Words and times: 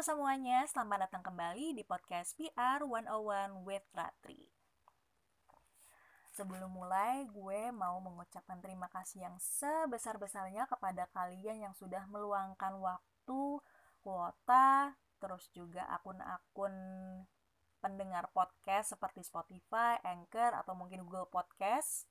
Semuanya, 0.00 0.64
selamat 0.64 1.12
datang 1.12 1.20
kembali 1.20 1.76
di 1.76 1.84
podcast 1.84 2.32
PR 2.40 2.80
101 2.80 3.68
with 3.68 3.84
Ratri. 3.92 4.48
Sebelum 6.32 6.72
mulai, 6.72 7.28
gue 7.28 7.68
mau 7.68 8.00
mengucapkan 8.00 8.56
terima 8.64 8.88
kasih 8.88 9.28
yang 9.28 9.36
sebesar-besarnya 9.36 10.64
kepada 10.72 11.04
kalian 11.12 11.68
yang 11.68 11.74
sudah 11.76 12.08
meluangkan 12.08 12.80
waktu, 12.80 13.60
kuota, 14.00 14.96
terus 15.20 15.52
juga 15.52 15.84
akun-akun 15.92 16.72
pendengar 17.84 18.32
podcast 18.32 18.96
seperti 18.96 19.20
Spotify, 19.20 20.00
Anchor, 20.00 20.64
atau 20.64 20.72
mungkin 20.72 21.04
Google 21.04 21.28
Podcast 21.28 22.08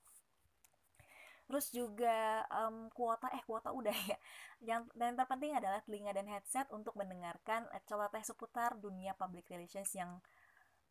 terus 1.49 1.73
juga 1.73 2.45
um, 2.53 2.93
kuota 2.93 3.25
eh 3.33 3.41
kuota 3.41 3.73
udah 3.73 3.97
ya. 4.05 4.17
Yang 4.61 4.93
dan 4.93 5.17
terpenting 5.17 5.57
adalah 5.57 5.81
telinga 5.81 6.13
dan 6.13 6.29
headset 6.29 6.69
untuk 6.69 6.93
mendengarkan 6.93 7.65
celoteh 7.89 8.21
seputar 8.21 8.77
dunia 8.77 9.17
public 9.17 9.49
relations 9.49 9.89
yang 9.97 10.21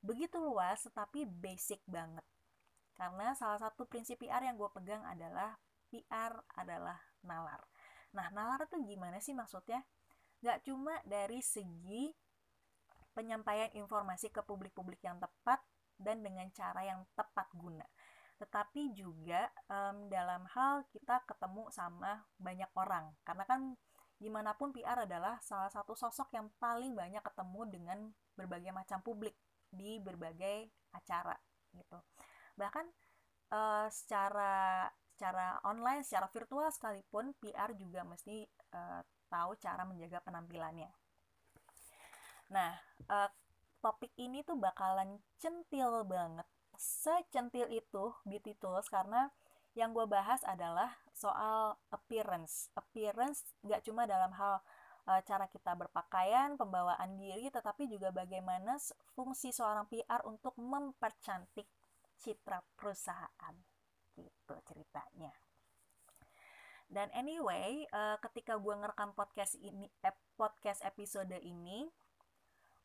begitu 0.03 0.43
luas 0.43 0.83
tetapi 0.83 1.31
basic 1.31 1.79
banget. 1.87 2.27
Karena 2.99 3.39
salah 3.39 3.63
satu 3.63 3.87
prinsip 3.87 4.19
PR 4.19 4.43
yang 4.43 4.59
gue 4.59 4.67
pegang 4.75 5.07
adalah 5.07 5.55
PR 5.95 6.35
adalah 6.59 6.99
nalar. 7.23 7.63
Nah 8.19 8.27
nalar 8.35 8.67
itu 8.67 8.83
gimana 8.83 9.23
sih 9.23 9.39
maksudnya? 9.39 9.87
Gak 10.43 10.67
cuma 10.67 10.99
dari 11.07 11.39
segi 11.39 12.11
penyampaian 13.15 13.71
informasi 13.79 14.35
ke 14.35 14.43
publik-publik 14.43 14.99
yang 15.07 15.23
tepat 15.23 15.63
dan 16.03 16.19
dengan 16.19 16.51
cara 16.51 16.83
yang 16.83 17.07
tepat 17.15 17.47
guna 17.55 17.87
tetapi 18.39 18.95
juga 18.95 19.51
um, 19.67 20.07
dalam 20.07 20.47
hal 20.55 20.87
kita 20.95 21.27
ketemu 21.27 21.67
sama 21.75 22.23
banyak 22.39 22.71
orang. 22.79 23.11
Karena 23.27 23.45
kan 23.45 23.75
gimana 24.19 24.55
pun 24.55 24.71
PR 24.75 25.07
adalah 25.07 25.39
salah 25.43 25.71
satu 25.71 25.95
sosok 25.95 26.31
yang 26.35 26.51
paling 26.59 26.95
banyak 26.95 27.23
ketemu 27.23 27.61
dengan 27.71 27.99
berbagai 28.39 28.71
macam 28.71 29.03
publik 29.03 29.35
di 29.71 29.99
berbagai 29.99 30.71
acara 30.95 31.35
gitu. 31.75 31.99
Bahkan 32.55 32.87
uh, 33.55 33.87
secara 33.91 34.87
secara 35.19 35.59
online 35.67 36.07
secara 36.07 36.31
virtual 36.31 36.71
sekalipun 36.71 37.35
PR 37.43 37.75
juga 37.75 38.07
mesti 38.07 38.47
uh, 38.75 39.03
tahu 39.27 39.59
cara 39.59 39.83
menjaga 39.83 40.23
penampilannya. 40.23 40.91
Nah 42.55 42.71
uh, 43.11 43.31
topik 43.83 44.15
ini 44.19 44.47
tuh 44.47 44.59
bakalan 44.59 45.19
centil 45.39 46.07
banget 46.07 46.47
secentil 46.79 47.67
itu 47.75 48.15
beauty 48.23 48.55
tools 48.55 48.87
karena 48.87 49.35
yang 49.75 49.91
gue 49.91 50.07
bahas 50.07 50.41
adalah 50.47 50.95
soal 51.11 51.75
appearance. 51.91 52.71
Appearance 52.79 53.43
gak 53.67 53.83
cuma 53.83 54.07
dalam 54.07 54.31
hal 54.35 54.63
e, 55.07 55.13
cara 55.27 55.51
kita 55.51 55.75
berpakaian, 55.75 56.55
pembawaan 56.55 57.19
diri, 57.19 57.51
tetapi 57.51 57.91
juga 57.91 58.15
bagaimana 58.15 58.79
fungsi 59.15 59.51
seorang 59.51 59.91
PR 59.91 60.23
untuk 60.27 60.55
mempercantik 60.59 61.67
citra 62.19 62.63
perusahaan. 62.79 63.55
Gitu 64.15 64.55
ceritanya. 64.67 65.35
Dan 66.89 67.11
anyway, 67.15 67.87
e, 67.87 68.01
ketika 68.23 68.59
gue 68.59 68.75
ngerekam 68.75 69.15
podcast 69.15 69.59
ini, 69.59 69.91
eh, 70.03 70.17
podcast 70.35 70.83
episode 70.87 71.39
ini, 71.43 71.87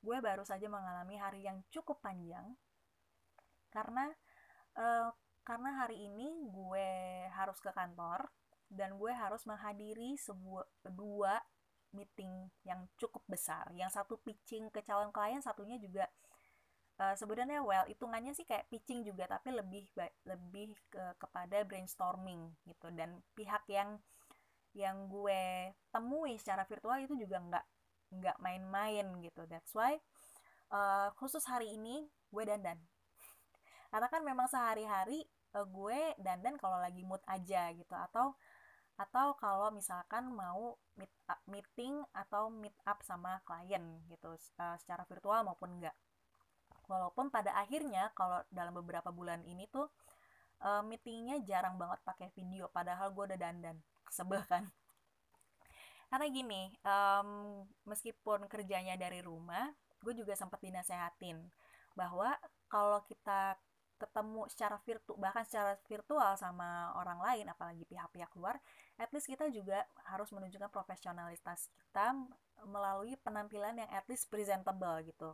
gue 0.04 0.18
baru 0.20 0.44
saja 0.46 0.68
mengalami 0.68 1.16
hari 1.18 1.48
yang 1.48 1.64
cukup 1.72 2.04
panjang 2.04 2.54
karena 3.74 4.06
uh, 4.78 5.10
karena 5.44 5.70
hari 5.84 6.08
ini 6.08 6.48
gue 6.48 6.88
harus 7.36 7.60
ke 7.60 7.74
kantor 7.74 8.32
dan 8.72 8.96
gue 8.96 9.12
harus 9.12 9.44
menghadiri 9.44 10.16
sebuah 10.16 10.66
dua 10.94 11.42
meeting 11.94 12.50
yang 12.66 12.90
cukup 12.98 13.22
besar. 13.30 13.70
Yang 13.76 14.02
satu 14.02 14.18
pitching 14.24 14.72
ke 14.74 14.82
calon 14.82 15.14
klien 15.14 15.44
satunya 15.44 15.78
juga 15.78 16.10
uh, 16.98 17.14
sebenarnya 17.14 17.62
well 17.62 17.86
hitungannya 17.86 18.34
sih 18.34 18.48
kayak 18.48 18.72
pitching 18.72 19.06
juga 19.06 19.30
tapi 19.30 19.54
lebih 19.54 19.86
lebih 20.26 20.74
ke, 20.90 21.04
kepada 21.22 21.62
brainstorming 21.68 22.50
gitu. 22.66 22.88
Dan 22.96 23.22
pihak 23.38 23.68
yang 23.70 24.00
yang 24.74 25.06
gue 25.06 25.70
temui 25.94 26.40
secara 26.42 26.66
virtual 26.66 26.98
itu 26.98 27.14
juga 27.14 27.38
nggak 27.38 27.66
nggak 28.16 28.38
main-main 28.42 29.06
gitu. 29.22 29.46
That's 29.46 29.76
why 29.78 30.02
uh, 30.74 31.14
khusus 31.20 31.46
hari 31.46 31.78
ini 31.78 32.10
gue 32.34 32.44
dandan 32.48 32.82
karena 33.94 34.10
kan 34.10 34.26
memang 34.26 34.50
sehari-hari 34.50 35.22
uh, 35.54 35.70
gue 35.70 36.18
dandan 36.18 36.58
kalau 36.58 36.82
lagi 36.82 37.06
mood 37.06 37.22
aja 37.30 37.70
gitu. 37.78 37.94
Atau 37.94 38.34
atau 38.98 39.38
kalau 39.38 39.70
misalkan 39.70 40.34
mau 40.34 40.78
meet 40.98 41.14
up, 41.30 41.38
meeting 41.46 42.02
atau 42.14 42.50
meet 42.50 42.74
up 42.90 43.02
sama 43.06 43.38
klien 43.46 43.82
gitu 44.10 44.34
uh, 44.34 44.78
secara 44.82 45.06
virtual 45.06 45.46
maupun 45.46 45.78
enggak. 45.78 45.94
Walaupun 46.90 47.30
pada 47.30 47.54
akhirnya 47.54 48.10
kalau 48.18 48.42
dalam 48.50 48.74
beberapa 48.74 49.14
bulan 49.14 49.46
ini 49.46 49.70
tuh 49.70 49.86
uh, 50.66 50.82
meetingnya 50.82 51.46
jarang 51.46 51.78
banget 51.78 52.02
pakai 52.02 52.34
video 52.34 52.74
padahal 52.74 53.14
gue 53.14 53.30
udah 53.30 53.38
dandan. 53.38 53.78
Sebel 54.10 54.42
kan? 54.52 54.74
Karena 56.10 56.26
gini 56.34 56.74
um, 56.82 57.62
meskipun 57.86 58.50
kerjanya 58.50 58.98
dari 58.98 59.22
rumah 59.22 59.70
gue 60.02 60.14
juga 60.18 60.34
sempat 60.34 60.60
dinasehatin 60.66 61.38
bahwa 61.94 62.36
kalau 62.68 63.02
kita 63.06 63.54
ketemu 64.04 64.52
secara 64.52 64.76
virtual 64.84 65.16
bahkan 65.16 65.48
secara 65.48 65.80
virtual 65.88 66.36
sama 66.36 66.92
orang 67.00 67.24
lain 67.24 67.46
apalagi 67.48 67.88
pihak-pihak 67.88 68.32
luar 68.36 68.60
at 69.00 69.08
least 69.16 69.32
kita 69.32 69.48
juga 69.48 69.88
harus 70.12 70.28
menunjukkan 70.36 70.68
profesionalitas 70.68 71.72
kita 71.72 72.12
melalui 72.68 73.16
penampilan 73.24 73.80
yang 73.80 73.90
at 73.96 74.04
least 74.12 74.28
presentable 74.28 75.00
gitu. 75.08 75.32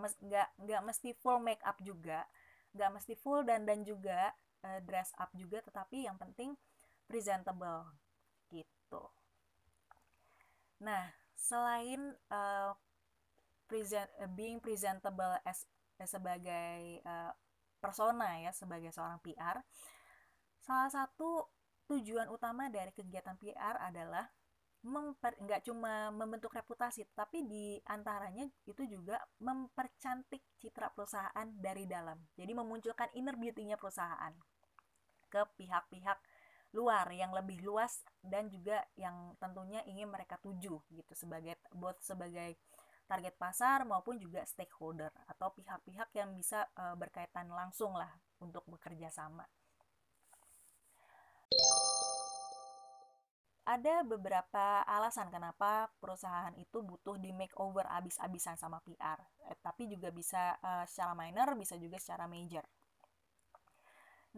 Mes, 0.00 0.16
nggak 0.24 0.48
nggak 0.56 0.82
mesti 0.86 1.10
full 1.20 1.38
make 1.42 1.60
up 1.68 1.76
juga 1.84 2.24
nggak 2.72 2.90
mesti 2.96 3.14
full 3.18 3.42
dan 3.42 3.66
dan 3.66 3.82
juga 3.82 4.30
uh, 4.62 4.80
dress 4.86 5.10
up 5.18 5.30
juga 5.34 5.58
tetapi 5.60 6.06
yang 6.06 6.16
penting 6.16 6.54
presentable 7.10 7.90
gitu. 8.54 9.02
Nah 10.80 11.10
selain 11.34 12.14
uh, 12.30 12.72
present 13.66 14.06
uh, 14.22 14.30
being 14.30 14.62
presentable 14.62 15.34
as 15.42 15.66
sebagai 16.08 17.04
persona 17.80 18.38
ya 18.44 18.52
sebagai 18.52 18.92
seorang 18.92 19.18
PR. 19.24 19.58
Salah 20.60 20.92
satu 20.92 21.48
tujuan 21.90 22.30
utama 22.30 22.70
dari 22.70 22.94
kegiatan 22.94 23.34
PR 23.40 23.80
adalah 23.82 24.28
memper 24.80 25.36
nggak 25.36 25.68
cuma 25.68 26.08
membentuk 26.08 26.56
reputasi 26.56 27.04
tapi 27.12 27.44
di 27.44 27.76
antaranya 27.84 28.48
itu 28.64 28.80
juga 28.88 29.20
mempercantik 29.44 30.40
citra 30.56 30.88
perusahaan 30.96 31.48
dari 31.60 31.84
dalam 31.84 32.16
jadi 32.32 32.56
memunculkan 32.56 33.12
inner 33.12 33.36
beauty-nya 33.36 33.76
perusahaan 33.76 34.32
ke 35.28 35.42
pihak-pihak 35.60 36.16
luar 36.72 37.12
yang 37.12 37.34
lebih 37.34 37.60
luas 37.60 38.00
dan 38.24 38.48
juga 38.48 38.80
yang 38.96 39.36
tentunya 39.36 39.84
ingin 39.84 40.08
mereka 40.08 40.40
tuju 40.40 40.80
gitu 40.88 41.12
sebagai 41.12 41.60
buat 41.76 42.00
sebagai 42.00 42.56
target 43.10 43.34
pasar 43.34 43.82
maupun 43.82 44.14
juga 44.22 44.46
stakeholder 44.46 45.10
atau 45.26 45.50
pihak-pihak 45.50 46.14
yang 46.14 46.30
bisa 46.30 46.62
e, 46.78 46.94
berkaitan 46.94 47.50
langsung 47.50 47.98
lah 47.98 48.14
untuk 48.38 48.62
bekerja 48.70 49.10
sama. 49.10 49.42
Ada 53.66 54.06
beberapa 54.06 54.86
alasan 54.86 55.34
kenapa 55.34 55.90
perusahaan 55.98 56.54
itu 56.54 56.86
butuh 56.86 57.18
di 57.18 57.34
makeover 57.34 57.90
abis-abisan 57.90 58.54
sama 58.54 58.78
PR, 58.86 59.18
eh, 59.50 59.58
tapi 59.58 59.90
juga 59.90 60.14
bisa 60.14 60.54
e, 60.62 60.86
secara 60.86 61.18
minor, 61.18 61.58
bisa 61.58 61.74
juga 61.74 61.98
secara 61.98 62.30
major. 62.30 62.62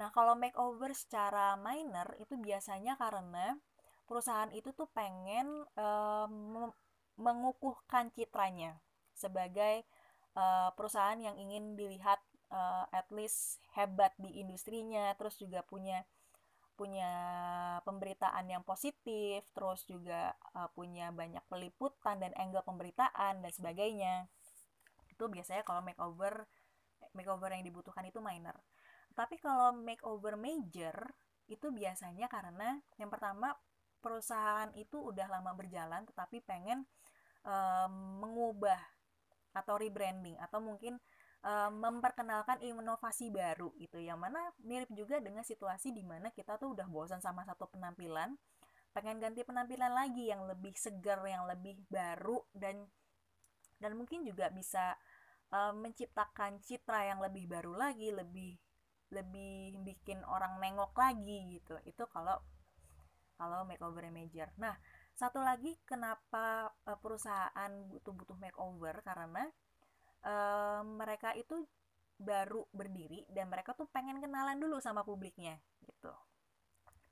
Nah, 0.01 0.09
kalau 0.09 0.33
makeover 0.33 0.97
secara 0.97 1.53
minor 1.61 2.17
itu 2.17 2.41
biasanya 2.41 2.97
karena 2.97 3.53
perusahaan 4.09 4.49
itu 4.53 4.73
tuh 4.73 4.89
pengen 4.93 5.65
um, 5.77 6.73
mengukuhkan 7.17 8.09
citranya 8.15 8.81
sebagai 9.13 9.85
uh, 10.37 10.73
perusahaan 10.75 11.19
yang 11.21 11.37
ingin 11.37 11.77
dilihat 11.77 12.19
uh, 12.53 12.89
at 12.93 13.09
least 13.13 13.61
hebat 13.77 14.13
di 14.21 14.41
industrinya, 14.41 15.13
terus 15.17 15.37
juga 15.41 15.65
punya 15.65 16.05
punya 16.73 17.13
pemberitaan 17.85 18.49
yang 18.49 18.65
positif, 18.65 19.45
terus 19.53 19.85
juga 19.85 20.33
uh, 20.57 20.73
punya 20.73 21.13
banyak 21.13 21.45
peliputan 21.47 22.19
dan 22.19 22.33
angle 22.35 22.65
pemberitaan 22.65 23.45
dan 23.45 23.53
sebagainya. 23.53 24.27
Itu 25.13 25.29
biasanya 25.29 25.63
kalau 25.63 25.85
makeover 25.85 26.49
makeover 27.13 27.53
yang 27.53 27.63
dibutuhkan 27.63 28.09
itu 28.09 28.19
minor. 28.25 28.57
Tapi 29.13 29.37
kalau 29.37 29.77
makeover 29.77 30.41
major 30.41 31.13
itu 31.53 31.69
biasanya 31.69 32.33
karena 32.33 32.81
yang 32.97 33.13
pertama 33.13 33.53
perusahaan 34.01 34.73
itu 34.75 34.99
udah 34.99 35.29
lama 35.31 35.53
berjalan 35.55 36.03
tetapi 36.09 36.43
pengen 36.43 36.89
um, 37.47 38.23
mengubah 38.23 38.79
atau 39.53 39.77
rebranding 39.77 40.39
atau 40.41 40.65
mungkin 40.65 40.97
um, 41.45 41.73
memperkenalkan 41.77 42.63
inovasi 42.65 43.29
baru 43.29 43.75
itu 43.77 44.01
yang 44.01 44.17
mana 44.17 44.41
mirip 44.65 44.89
juga 44.95 45.21
dengan 45.21 45.45
situasi 45.45 45.93
di 45.93 46.03
mana 46.07 46.33
kita 46.33 46.57
tuh 46.57 46.73
udah 46.73 46.89
bosan 46.89 47.21
sama 47.21 47.45
satu 47.45 47.69
penampilan 47.69 48.33
pengen 48.93 49.21
ganti 49.21 49.41
penampilan 49.45 49.93
lagi 49.93 50.29
yang 50.29 50.45
lebih 50.45 50.77
segar 50.77 51.21
yang 51.25 51.49
lebih 51.49 51.81
baru 51.89 52.45
dan 52.53 52.85
dan 53.81 53.99
mungkin 53.99 54.23
juga 54.23 54.53
bisa 54.53 54.95
uh, 55.51 55.75
menciptakan 55.75 56.61
citra 56.63 57.11
yang 57.13 57.19
lebih 57.19 57.49
baru 57.51 57.75
lagi 57.75 58.13
lebih 58.13 58.57
lebih 59.13 59.77
bikin 59.85 60.25
orang 60.25 60.57
nengok 60.57 60.97
lagi 60.97 61.61
gitu. 61.61 61.77
Itu 61.85 62.09
kalau 62.09 62.41
kalau 63.37 63.67
makeover 63.69 64.09
major 64.09 64.49
nah 64.57 64.77
satu 65.13 65.39
lagi 65.39 65.77
kenapa 65.85 66.73
perusahaan 67.01 67.73
butuh-butuh 67.89 68.37
makeover 68.41 69.05
karena 69.05 69.45
uh, 70.25 70.83
mereka 70.83 71.37
itu 71.37 71.69
baru 72.17 72.65
berdiri 72.71 73.27
dan 73.29 73.51
mereka 73.51 73.75
tuh 73.75 73.91
pengen 73.91 74.23
kenalan 74.23 74.57
dulu 74.57 74.79
sama 74.79 75.03
publiknya 75.03 75.59
gitu 75.85 76.13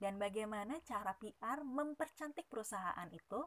dan 0.01 0.17
bagaimana 0.17 0.81
cara 0.89 1.13
PR 1.21 1.61
mempercantik 1.61 2.49
perusahaan 2.49 3.07
itu? 3.13 3.45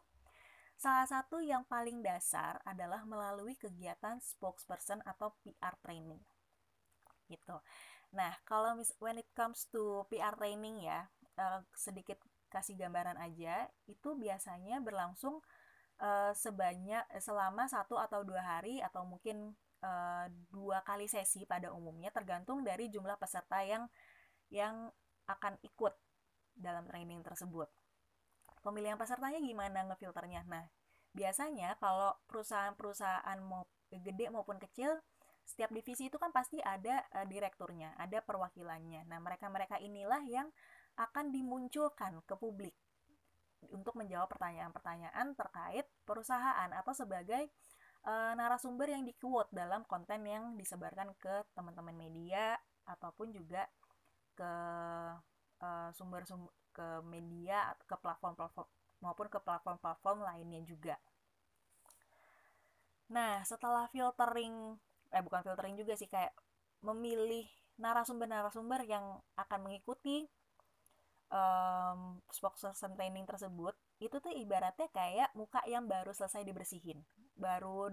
Salah 0.77 1.09
satu 1.09 1.41
yang 1.41 1.65
paling 1.65 2.05
dasar 2.05 2.61
adalah 2.61 3.01
melalui 3.09 3.57
kegiatan 3.57 4.21
spokesperson 4.21 5.01
atau 5.01 5.33
PR 5.41 5.73
training. 5.81 6.21
Gitu. 7.25 7.57
Nah, 8.13 8.37
kalau 8.45 8.77
mis 8.77 8.93
when 9.01 9.17
it 9.17 9.25
comes 9.33 9.65
to 9.73 10.05
PR 10.13 10.37
training 10.37 10.85
ya, 10.85 11.09
uh, 11.41 11.65
sedikit 11.73 12.21
kasih 12.53 12.77
gambaran 12.77 13.17
aja, 13.17 13.65
itu 13.89 14.13
biasanya 14.13 14.77
berlangsung 14.85 15.41
uh, 15.97 16.31
sebanyak 16.37 17.01
selama 17.17 17.65
satu 17.65 17.97
atau 17.97 18.21
dua 18.21 18.45
hari 18.45 18.77
atau 18.85 19.01
mungkin 19.01 19.57
uh, 19.81 20.25
dua 20.53 20.85
kali 20.85 21.09
sesi 21.09 21.43
pada 21.49 21.73
umumnya 21.73 22.13
tergantung 22.13 22.61
dari 22.61 22.93
jumlah 22.93 23.17
peserta 23.17 23.65
yang 23.65 23.89
yang 24.53 24.93
akan 25.25 25.57
ikut 25.65 25.93
dalam 26.53 26.85
training 26.85 27.25
tersebut. 27.25 27.65
Pemilihan 28.63 28.95
pesertanya 28.95 29.41
gimana 29.41 29.83
ngefilternya? 29.89 30.45
Nah, 30.47 30.69
biasanya 31.11 31.75
kalau 31.81 32.15
perusahaan-perusahaan 32.29 33.39
mau 33.43 33.65
gede 33.91 34.29
maupun 34.31 34.61
kecil, 34.61 35.01
setiap 35.43 35.75
divisi 35.75 36.07
itu 36.07 36.15
kan 36.15 36.31
pasti 36.31 36.63
ada 36.63 37.03
uh, 37.11 37.27
direkturnya, 37.27 37.91
ada 37.99 38.23
perwakilannya. 38.23 39.03
Nah, 39.09 39.19
mereka-mereka 39.19 39.81
inilah 39.83 40.23
yang 40.23 40.47
akan 40.99 41.33
dimunculkan 41.33 42.21
ke 42.25 42.35
publik 42.37 42.75
untuk 43.71 43.95
menjawab 43.95 44.27
pertanyaan-pertanyaan 44.27 45.33
terkait 45.33 45.87
perusahaan 46.03 46.69
atau 46.75 46.91
sebagai 46.91 47.47
uh, 48.05 48.35
narasumber 48.35 48.91
yang 48.91 49.07
di 49.07 49.15
dalam 49.55 49.87
konten 49.87 50.27
yang 50.27 50.59
disebarkan 50.59 51.15
ke 51.15 51.47
teman-teman 51.55 51.95
media 51.95 52.59
ataupun 52.83 53.31
juga 53.31 53.65
ke 54.35 54.53
Eh, 55.63 55.89
sumber-sumber 55.95 56.51
ke 56.75 56.87
media 57.07 57.71
ke 57.87 57.95
platform-platform 57.95 58.67
maupun 58.99 59.27
ke 59.31 59.39
platform-platform 59.39 60.17
lainnya 60.27 60.59
juga. 60.67 60.95
Nah, 63.13 63.39
setelah 63.47 63.87
filtering 63.87 64.75
eh 65.13 65.21
bukan 65.23 65.45
filtering 65.45 65.77
juga 65.79 65.93
sih 65.95 66.09
kayak 66.09 66.33
memilih 66.83 67.47
narasumber-narasumber 67.79 68.83
yang 68.89 69.21
akan 69.39 69.59
mengikuti 69.63 70.27
um, 71.33 72.21
spokesperson 72.29 72.93
training 72.93 73.25
tersebut 73.25 73.73
itu 73.97 74.21
tuh 74.21 74.29
ibaratnya 74.29 74.85
kayak 74.93 75.33
muka 75.33 75.65
yang 75.65 75.89
baru 75.89 76.13
selesai 76.13 76.45
dibersihin. 76.45 77.01
Baru 77.33 77.89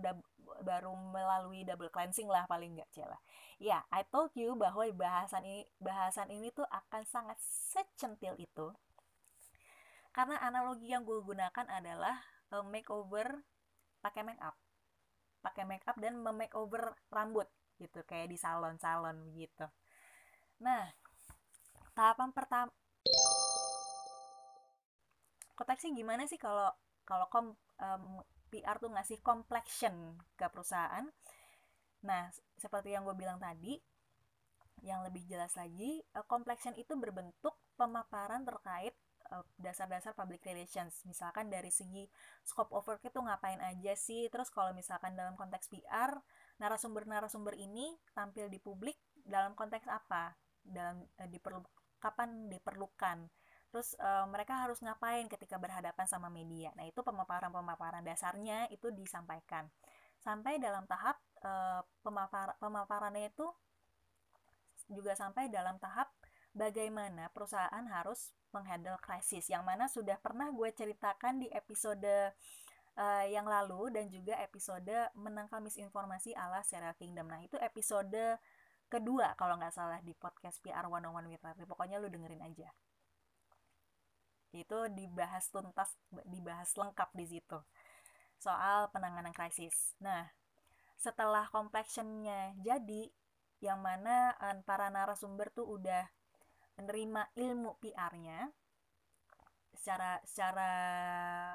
baru 0.61 0.93
melalui 0.93 1.65
double 1.65 1.89
cleansing 1.89 2.29
lah 2.29 2.45
paling 2.45 2.77
nggak 2.77 2.93
cila 2.93 3.17
ya 3.61 3.85
I 3.93 4.09
told 4.09 4.33
you 4.33 4.57
bahwa 4.57 4.89
bahasan 4.97 5.45
ini 5.45 5.69
bahasan 5.77 6.33
ini 6.33 6.49
tuh 6.51 6.65
akan 6.67 7.05
sangat 7.05 7.37
secentil 7.45 8.35
itu. 8.41 8.73
Karena 10.11 10.41
analogi 10.43 10.91
yang 10.91 11.07
gue 11.07 11.23
gunakan 11.23 11.69
adalah 11.71 12.19
uh, 12.51 12.65
makeover 12.67 13.45
pakai 14.01 14.25
make 14.25 14.41
up. 14.43 14.57
Pakai 15.45 15.69
make 15.69 15.85
up 15.87 16.01
dan 16.01 16.19
memakeover 16.19 16.97
rambut 17.13 17.47
gitu 17.77 18.01
kayak 18.09 18.33
di 18.33 18.41
salon-salon 18.41 19.29
gitu. 19.37 19.69
Nah 20.65 20.89
tahapan 21.93 22.33
pertama 22.33 22.73
konteksnya 25.61 25.93
gimana 25.93 26.25
sih 26.25 26.41
kalau 26.41 26.73
kalau 27.05 27.29
kom 27.29 27.53
um, 27.85 28.25
PR 28.49 28.81
tuh 28.81 28.89
ngasih 28.89 29.21
complexion 29.21 30.17
ke 30.35 30.49
perusahaan. 30.49 31.05
Nah, 32.01 32.33
seperti 32.57 32.97
yang 32.97 33.05
gue 33.05 33.13
bilang 33.13 33.37
tadi, 33.37 33.77
yang 34.81 35.05
lebih 35.05 35.29
jelas 35.29 35.53
lagi, 35.55 36.01
uh, 36.17 36.25
complexion 36.25 36.73
itu 36.81 36.97
berbentuk 36.97 37.55
pemaparan 37.77 38.43
terkait 38.43 38.97
uh, 39.31 39.45
dasar-dasar 39.61 40.17
public 40.17 40.43
relations. 40.49 41.05
Misalkan 41.05 41.53
dari 41.53 41.69
segi 41.69 42.09
scope 42.43 42.73
of 42.73 42.89
work 42.89 43.05
itu 43.05 43.21
ngapain 43.21 43.61
aja 43.61 43.93
sih, 43.95 44.33
terus 44.33 44.49
kalau 44.49 44.73
misalkan 44.73 45.13
dalam 45.13 45.37
konteks 45.37 45.69
PR, 45.69 46.17
narasumber-narasumber 46.59 47.55
ini 47.55 47.95
tampil 48.17 48.49
di 48.49 48.59
publik 48.59 48.97
dalam 49.23 49.53
konteks 49.53 49.87
apa? 49.87 50.35
Dalam 50.65 51.05
uh, 51.05 51.29
diperlu 51.29 51.61
kapan 52.01 52.49
diperlukan 52.49 53.29
terus 53.71 53.95
uh, 54.03 54.27
mereka 54.27 54.59
harus 54.67 54.83
ngapain 54.83 55.31
ketika 55.31 55.57
berhadapan 55.57 56.07
sama 56.11 56.27
media? 56.27 56.75
Nah 56.75 56.85
itu 56.87 57.01
pemaparan-pemaparan 57.01 58.03
dasarnya 58.03 58.67
itu 58.75 58.91
disampaikan. 58.91 59.71
Sampai 60.21 60.59
dalam 60.59 60.85
tahap 60.91 61.17
uh, 61.47 61.81
pemapar 62.03 62.59
pemaparannya 62.59 63.31
itu 63.31 63.47
juga 64.91 65.15
sampai 65.15 65.47
dalam 65.49 65.79
tahap 65.79 66.11
bagaimana 66.51 67.31
perusahaan 67.31 67.85
harus 67.87 68.35
menghandle 68.51 68.99
krisis. 68.99 69.47
Yang 69.47 69.63
mana 69.63 69.85
sudah 69.87 70.19
pernah 70.19 70.51
gue 70.51 70.69
ceritakan 70.75 71.39
di 71.39 71.49
episode 71.55 72.35
uh, 72.99 73.25
yang 73.31 73.47
lalu 73.47 73.95
dan 73.95 74.11
juga 74.11 74.35
episode 74.43 74.93
menangkal 75.15 75.63
misinformasi 75.63 76.35
ala 76.35 76.61
serial 76.67 76.99
kingdom. 76.99 77.31
Nah 77.31 77.39
itu 77.41 77.55
episode 77.63 78.39
kedua 78.91 79.39
kalau 79.39 79.55
nggak 79.55 79.71
salah 79.71 80.03
di 80.03 80.11
podcast 80.19 80.59
PR 80.59 80.91
101 80.91 81.31
with 81.31 81.43
Raffi. 81.47 81.65
Pokoknya 81.71 82.03
lu 82.03 82.11
dengerin 82.11 82.43
aja 82.43 82.69
itu 84.51 84.79
dibahas 84.91 85.47
tuntas 85.49 85.95
dibahas 86.27 86.71
lengkap 86.75 87.11
di 87.15 87.27
situ. 87.27 87.59
Soal 88.41 88.91
penanganan 88.91 89.35
krisis. 89.35 89.95
Nah 90.03 90.27
setelah 91.01 91.49
complexionnya 91.49 92.53
jadi 92.61 93.09
yang 93.65 93.81
mana 93.81 94.37
eh, 94.37 94.61
para 94.65 94.93
narasumber 94.93 95.49
tuh 95.53 95.81
udah 95.81 96.05
menerima 96.81 97.29
ilmu 97.37 97.77
PR-nya 97.81 98.49
secara 99.77 100.21
secara 100.29 100.73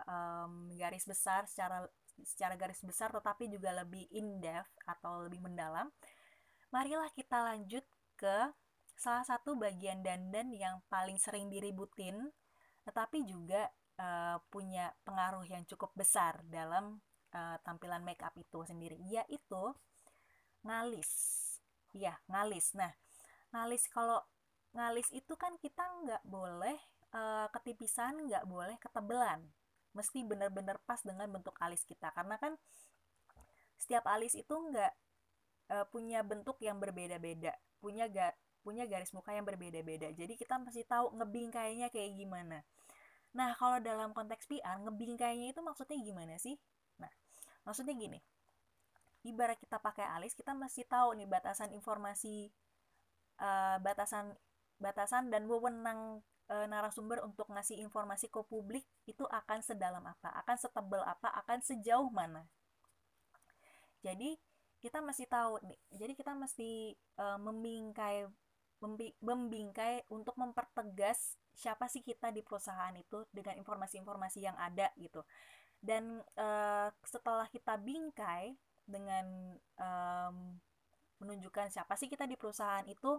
um, 0.10 0.74
garis 0.74 1.06
besar 1.06 1.46
secara 1.46 1.86
secara 2.26 2.58
garis 2.58 2.82
besar 2.82 3.14
tetapi 3.14 3.50
juga 3.52 3.70
lebih 3.76 4.10
in 4.14 4.42
depth 4.42 4.72
atau 4.90 5.26
lebih 5.26 5.46
mendalam. 5.46 5.90
Marilah 6.74 7.10
kita 7.14 7.46
lanjut 7.54 7.86
ke 8.18 8.50
salah 8.96 9.28
satu 9.28 9.60
bagian 9.60 10.02
dandan 10.02 10.50
yang 10.56 10.80
paling 10.88 11.20
sering 11.20 11.52
diributin 11.52 12.32
tetapi 12.86 13.26
juga 13.26 13.66
uh, 13.98 14.38
punya 14.54 14.94
pengaruh 15.02 15.44
yang 15.50 15.66
cukup 15.66 15.92
besar 15.98 16.40
dalam 16.48 17.02
uh, 17.34 17.58
tampilan 17.66 18.06
make 18.06 18.22
up 18.22 18.38
itu 18.38 18.62
sendiri. 18.64 18.96
Yaitu 19.10 19.74
ngalis. 20.62 21.12
Ya 21.96 22.14
ngalis. 22.30 22.78
Nah 22.78 22.94
ngalis 23.50 23.90
kalau 23.90 24.22
ngalis 24.76 25.10
itu 25.16 25.34
kan 25.40 25.58
kita 25.58 25.82
nggak 25.82 26.24
boleh 26.28 26.78
uh, 27.16 27.48
ketipisan 27.50 28.30
nggak 28.30 28.46
boleh 28.46 28.78
ketebelan. 28.78 29.42
Mesti 29.98 30.22
benar-benar 30.28 30.78
pas 30.86 31.02
dengan 31.02 31.26
bentuk 31.32 31.58
alis 31.58 31.82
kita. 31.88 32.14
Karena 32.14 32.38
kan 32.38 32.54
setiap 33.82 34.06
alis 34.12 34.38
itu 34.38 34.54
nggak 34.54 34.94
uh, 35.74 35.86
punya 35.90 36.22
bentuk 36.22 36.62
yang 36.62 36.78
berbeda-beda. 36.78 37.56
Punya 37.80 38.12
ga, 38.12 38.36
punya 38.62 38.84
garis 38.86 39.10
muka 39.16 39.32
yang 39.32 39.48
berbeda-beda. 39.48 40.12
Jadi 40.12 40.36
kita 40.36 40.60
mesti 40.60 40.84
tahu 40.84 41.16
ngebingkainya 41.16 41.88
kayak 41.90 42.12
gimana 42.20 42.60
Nah, 43.36 43.52
kalau 43.60 43.84
dalam 43.84 44.16
konteks 44.16 44.48
PR, 44.48 44.80
ngebingkainya 44.80 45.52
itu 45.52 45.60
maksudnya 45.60 46.00
gimana 46.00 46.40
sih? 46.40 46.56
Nah, 46.98 47.12
maksudnya 47.68 47.92
gini. 47.92 48.20
Ibarat 49.28 49.60
kita 49.60 49.78
pakai 49.84 50.08
alis, 50.16 50.32
kita 50.32 50.56
mesti 50.56 50.88
tahu 50.88 51.20
nih 51.20 51.28
batasan 51.28 51.76
informasi 51.76 52.48
uh, 53.42 53.76
batasan 53.84 54.32
batasan 54.80 55.28
dan 55.34 55.50
wewenang 55.52 56.24
uh, 56.48 56.66
narasumber 56.70 57.20
untuk 57.28 57.52
ngasih 57.52 57.76
informasi 57.84 58.32
ke 58.32 58.40
publik 58.48 58.88
itu 59.04 59.28
akan 59.28 59.60
sedalam 59.60 60.04
apa, 60.06 60.32
akan 60.46 60.56
setebal 60.56 61.04
apa, 61.04 61.28
akan 61.44 61.60
sejauh 61.60 62.08
mana. 62.08 62.48
Jadi, 64.06 64.38
kita 64.80 65.02
mesti 65.02 65.26
tahu 65.26 65.58
nih. 65.66 65.80
Jadi 65.98 66.14
kita 66.14 66.38
mesti 66.38 66.94
uh, 67.18 67.42
membingkai 67.42 68.30
membingkai 69.18 70.06
untuk 70.14 70.38
mempertegas 70.38 71.42
siapa 71.56 71.88
sih 71.88 72.04
kita 72.04 72.30
di 72.30 72.44
perusahaan 72.44 72.94
itu 72.94 73.24
dengan 73.32 73.56
informasi-informasi 73.58 74.40
yang 74.44 74.58
ada 74.60 74.92
gitu. 75.00 75.24
Dan 75.80 76.20
uh, 76.38 76.90
setelah 77.02 77.48
kita 77.48 77.80
bingkai 77.80 78.56
dengan 78.86 79.56
um, 79.80 80.60
menunjukkan 81.24 81.74
siapa 81.74 81.98
sih 81.98 82.12
kita 82.12 82.30
di 82.30 82.38
perusahaan 82.38 82.86
itu 82.86 83.18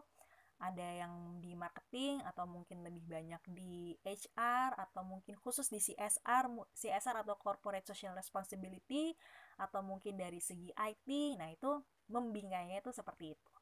ada 0.56 0.88
yang 1.04 1.36
di 1.36 1.52
marketing 1.52 2.24
atau 2.24 2.48
mungkin 2.48 2.80
lebih 2.80 3.04
banyak 3.04 3.42
di 3.52 3.92
HR 4.00 4.72
atau 4.72 5.04
mungkin 5.04 5.36
khusus 5.36 5.68
di 5.68 5.76
CSR 5.76 6.48
CSR 6.72 7.16
atau 7.20 7.36
corporate 7.36 7.84
social 7.84 8.16
responsibility 8.16 9.12
atau 9.60 9.84
mungkin 9.84 10.16
dari 10.16 10.40
segi 10.40 10.72
IT 10.72 11.36
nah 11.36 11.52
itu 11.52 11.76
membingkainya 12.08 12.80
itu 12.80 12.88
seperti 12.88 13.36
itu. 13.36 13.52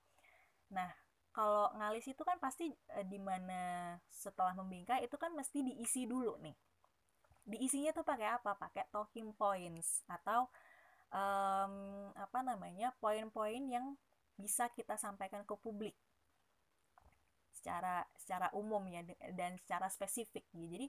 Nah 0.70 1.03
kalau 1.34 1.66
ngalis 1.74 2.06
itu 2.06 2.22
kan 2.22 2.38
pasti 2.38 2.70
e, 2.70 3.00
di 3.10 3.18
mana 3.18 3.94
setelah 4.06 4.54
membingkai 4.54 5.02
itu 5.02 5.18
kan 5.18 5.34
mesti 5.34 5.66
diisi 5.66 6.06
dulu 6.06 6.38
nih. 6.38 6.54
Diisinya 7.44 7.90
tuh 7.90 8.06
pakai 8.06 8.38
apa? 8.38 8.54
Pakai 8.54 8.86
talking 8.94 9.34
points 9.34 10.06
atau 10.06 10.46
um, 11.10 11.74
apa 12.14 12.40
namanya 12.46 12.94
poin-poin 13.02 13.60
yang 13.66 13.98
bisa 14.38 14.70
kita 14.70 14.94
sampaikan 14.94 15.42
ke 15.42 15.58
publik. 15.58 15.98
Secara 17.50 18.06
secara 18.14 18.48
umum 18.54 18.86
ya 18.86 19.02
dan 19.34 19.58
secara 19.58 19.90
spesifik 19.90 20.46
gitu. 20.54 20.70
Jadi 20.70 20.86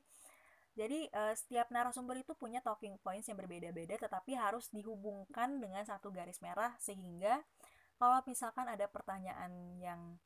jadi 0.75 0.99
uh, 1.09 1.33
setiap 1.33 1.73
narasumber 1.73 2.21
itu 2.21 2.37
punya 2.37 2.61
talking 2.61 3.01
points 3.01 3.25
yang 3.31 3.39
berbeda-beda 3.39 3.97
tetapi 3.97 4.37
harus 4.37 4.69
dihubungkan 4.69 5.57
dengan 5.57 5.81
satu 5.87 6.13
garis 6.13 6.37
merah 6.43 6.75
sehingga 6.77 7.41
kalau 7.95 8.19
misalkan 8.27 8.67
ada 8.67 8.91
pertanyaan 8.91 9.79
yang 9.79 10.19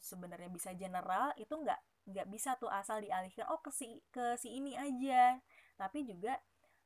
sebenarnya 0.00 0.50
bisa 0.52 0.70
general 0.76 1.32
itu 1.40 1.54
nggak 1.54 1.80
nggak 2.04 2.26
bisa 2.28 2.56
tuh 2.60 2.68
asal 2.68 3.00
dialihkan 3.00 3.48
oh 3.48 3.60
ke 3.64 3.70
si 3.72 4.00
ke 4.14 4.36
si 4.40 4.58
ini 4.58 4.76
aja. 4.76 5.38
Tapi 5.80 6.06
juga 6.06 6.36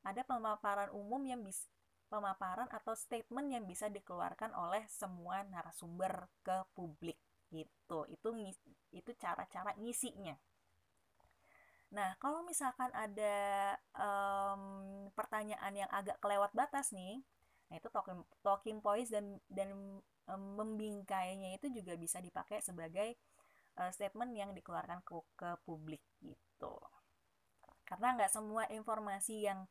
ada 0.06 0.22
pemaparan 0.24 0.90
umum 0.94 1.20
yang 1.26 1.42
bisa 1.42 1.66
pemaparan 2.08 2.68
atau 2.72 2.96
statement 2.96 3.52
yang 3.52 3.64
bisa 3.68 3.92
dikeluarkan 3.92 4.56
oleh 4.56 4.84
semua 4.88 5.44
narasumber 5.44 6.28
ke 6.40 6.56
publik 6.72 7.20
gitu. 7.52 8.08
Itu 8.08 8.32
itu 8.94 9.10
cara-cara 9.20 9.76
ngisinya. 9.76 10.36
Nah 11.92 12.16
kalau 12.20 12.44
misalkan 12.44 12.92
ada 12.92 13.36
um, 13.96 14.62
pertanyaan 15.16 15.72
yang 15.72 15.90
agak 15.92 16.20
kelewat 16.20 16.52
batas 16.52 16.92
nih 16.92 17.24
nah 17.68 17.76
itu 17.76 17.88
talking 17.92 18.24
talking 18.40 18.78
points 18.80 19.12
dan 19.12 19.36
dan 19.52 20.00
membingkainya 20.36 21.56
itu 21.56 21.72
juga 21.72 21.96
bisa 21.96 22.20
dipakai 22.20 22.60
sebagai 22.60 23.16
uh, 23.80 23.88
statement 23.88 24.36
yang 24.36 24.50
dikeluarkan 24.52 25.00
ke, 25.06 25.14
ke 25.38 25.50
publik 25.64 26.04
gitu. 26.20 26.76
Karena 27.88 28.18
nggak 28.18 28.32
semua 28.32 28.68
informasi 28.68 29.48
yang 29.48 29.64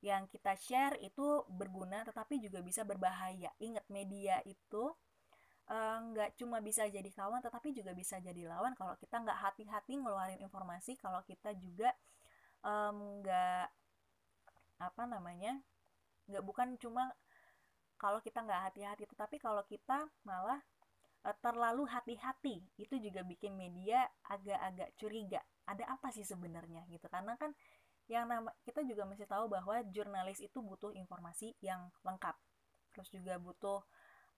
yang 0.00 0.24
kita 0.32 0.56
share 0.56 0.96
itu 1.04 1.44
berguna 1.52 2.00
tetapi 2.08 2.40
juga 2.40 2.64
bisa 2.64 2.88
berbahaya. 2.88 3.52
Ingat 3.60 3.84
media 3.92 4.40
itu 4.48 4.96
Eh, 5.70 5.98
nggak 6.02 6.30
uh, 6.30 6.34
cuma 6.34 6.58
bisa 6.58 6.82
jadi 6.90 7.06
kawan 7.14 7.38
tetapi 7.46 7.70
juga 7.70 7.94
bisa 7.94 8.18
jadi 8.18 8.42
lawan 8.50 8.74
kalau 8.74 8.98
kita 8.98 9.22
nggak 9.22 9.38
hati-hati 9.38 10.02
ngeluarin 10.02 10.42
informasi 10.42 10.98
kalau 10.98 11.22
kita 11.22 11.54
juga 11.54 11.94
nggak 12.66 13.68
um, 13.70 14.82
apa 14.82 15.02
namanya 15.06 15.62
nggak 16.26 16.42
bukan 16.42 16.74
cuma 16.74 17.14
kalau 18.00 18.24
kita 18.24 18.40
nggak 18.40 18.72
hati-hati. 18.72 19.04
Tetapi 19.04 19.36
kalau 19.36 19.60
kita 19.68 20.08
malah 20.24 20.56
uh, 21.28 21.36
terlalu 21.44 21.84
hati-hati 21.84 22.64
itu 22.80 22.96
juga 22.96 23.20
bikin 23.20 23.52
media 23.52 24.08
agak-agak 24.24 24.96
curiga. 24.96 25.40
Ada 25.68 25.84
apa 25.92 26.08
sih 26.08 26.24
sebenarnya 26.24 26.88
gitu. 26.88 27.04
Karena 27.12 27.36
kan 27.36 27.52
yang 28.08 28.26
nama 28.26 28.50
kita 28.64 28.82
juga 28.82 29.06
mesti 29.06 29.28
tahu 29.28 29.46
bahwa 29.46 29.78
jurnalis 29.92 30.40
itu 30.42 30.58
butuh 30.64 30.96
informasi 30.96 31.54
yang 31.60 31.92
lengkap. 32.02 32.34
Terus 32.90 33.08
juga 33.12 33.38
butuh 33.38 33.84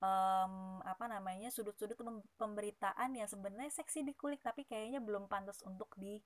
um, 0.03 0.83
apa 0.85 1.09
namanya 1.09 1.49
sudut-sudut 1.49 1.97
pemberitaan 2.37 3.17
yang 3.17 3.31
sebenarnya 3.31 3.73
seksi 3.73 4.05
di 4.05 4.13
kulit 4.13 4.45
tapi 4.45 4.69
kayaknya 4.69 5.01
belum 5.01 5.31
pantas 5.31 5.65
untuk 5.65 5.89
di 5.97 6.21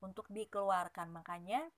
untuk 0.00 0.24
dikeluarkan. 0.32 1.12
Makanya 1.12 1.68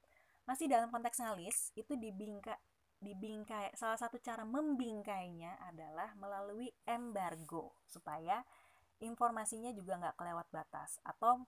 masih 0.46 0.70
dalam 0.70 0.88
konteks 0.94 1.18
ngalis 1.18 1.74
itu 1.74 1.98
dibingkai 1.98 2.56
dibingkai. 2.98 3.74
Salah 3.78 3.98
satu 3.98 4.18
cara 4.18 4.42
membingkainya 4.42 5.58
adalah 5.70 6.12
melalui 6.18 6.70
embargo 6.84 7.78
supaya 7.86 8.42
informasinya 8.98 9.70
juga 9.70 9.98
nggak 9.98 10.16
kelewat 10.18 10.46
batas 10.50 10.98
atau 11.06 11.46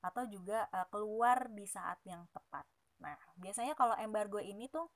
atau 0.00 0.24
juga 0.26 0.66
uh, 0.74 0.88
keluar 0.90 1.46
di 1.52 1.68
saat 1.68 2.00
yang 2.08 2.26
tepat. 2.34 2.66
Nah 2.98 3.14
biasanya 3.38 3.78
kalau 3.78 3.94
embargo 4.00 4.42
ini 4.42 4.66
tuh 4.66 4.90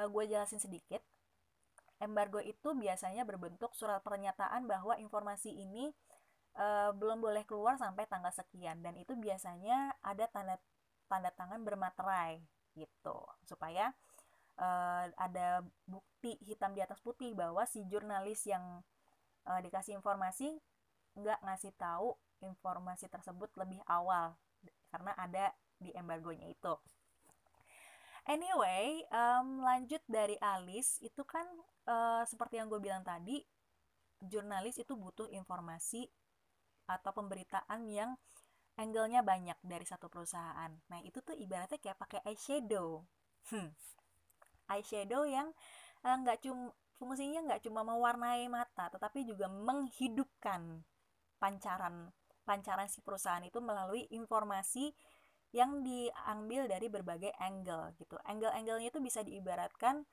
uh, 0.00 0.08
gue 0.08 0.24
jelasin 0.30 0.62
sedikit. 0.62 1.04
Embargo 1.98 2.38
itu 2.38 2.78
biasanya 2.78 3.26
berbentuk 3.26 3.74
surat 3.74 3.98
pernyataan 4.06 4.70
bahwa 4.70 4.94
informasi 5.02 5.50
ini 5.50 5.90
e, 6.54 6.66
belum 6.94 7.18
boleh 7.18 7.42
keluar 7.42 7.74
sampai 7.74 8.06
tanggal 8.06 8.30
sekian. 8.30 8.78
Dan 8.86 8.94
itu 8.94 9.18
biasanya 9.18 9.98
ada 10.06 10.30
tanda 10.30 10.62
tanda 11.10 11.34
tangan 11.34 11.58
bermaterai 11.66 12.38
gitu. 12.78 13.18
Supaya 13.42 13.90
e, 14.58 14.68
ada 15.14 15.62
bukti 15.86 16.34
hitam 16.42 16.74
di 16.74 16.82
atas 16.82 16.98
putih 16.98 17.32
bahwa 17.32 17.62
si 17.64 17.86
jurnalis 17.86 18.44
yang 18.50 18.82
e, 19.46 19.52
dikasih 19.62 19.94
informasi 19.96 20.58
nggak 21.14 21.40
ngasih 21.46 21.72
tahu 21.78 22.14
informasi 22.42 23.10
tersebut 23.10 23.50
lebih 23.58 23.82
awal 23.86 24.38
karena 24.90 25.14
ada 25.18 25.54
di 25.78 25.94
embargonya 25.94 26.50
itu. 26.50 26.74
Anyway, 28.28 29.08
um, 29.08 29.64
lanjut 29.64 30.04
dari 30.04 30.36
Alis 30.44 31.00
itu 31.00 31.24
kan 31.24 31.48
uh, 31.88 32.20
seperti 32.28 32.60
yang 32.60 32.68
gue 32.68 32.76
bilang 32.76 33.00
tadi, 33.00 33.40
jurnalis 34.20 34.76
itu 34.76 34.92
butuh 34.92 35.32
informasi 35.32 36.04
atau 36.84 37.10
pemberitaan 37.16 37.88
yang 37.88 38.20
angle-nya 38.76 39.24
banyak 39.24 39.56
dari 39.64 39.88
satu 39.88 40.12
perusahaan. 40.12 40.70
Nah 40.92 41.00
itu 41.08 41.24
tuh 41.24 41.40
ibaratnya 41.40 41.80
kayak 41.80 41.96
pakai 41.96 42.20
eyeshadow. 42.28 43.00
Hmm. 43.48 43.72
Eyeshadow 44.68 45.24
yang 45.28 45.50
eh, 46.04 46.16
nggak 46.16 46.38
uh, 46.38 46.42
cuma 46.44 46.64
fungsinya 46.98 47.40
nggak 47.46 47.62
cuma 47.64 47.86
mewarnai 47.86 48.50
mata, 48.50 48.90
tetapi 48.90 49.22
juga 49.22 49.46
menghidupkan 49.46 50.82
pancaran 51.38 52.10
pancaran 52.42 52.88
si 52.90 53.04
perusahaan 53.04 53.44
itu 53.44 53.60
melalui 53.60 54.08
informasi 54.10 54.90
yang 55.52 55.80
diambil 55.84 56.68
dari 56.68 56.88
berbagai 56.92 57.32
angle 57.40 57.92
gitu. 57.96 58.16
Angle-anglenya 58.24 58.92
itu 58.92 59.00
bisa 59.00 59.20
diibaratkan 59.24 60.04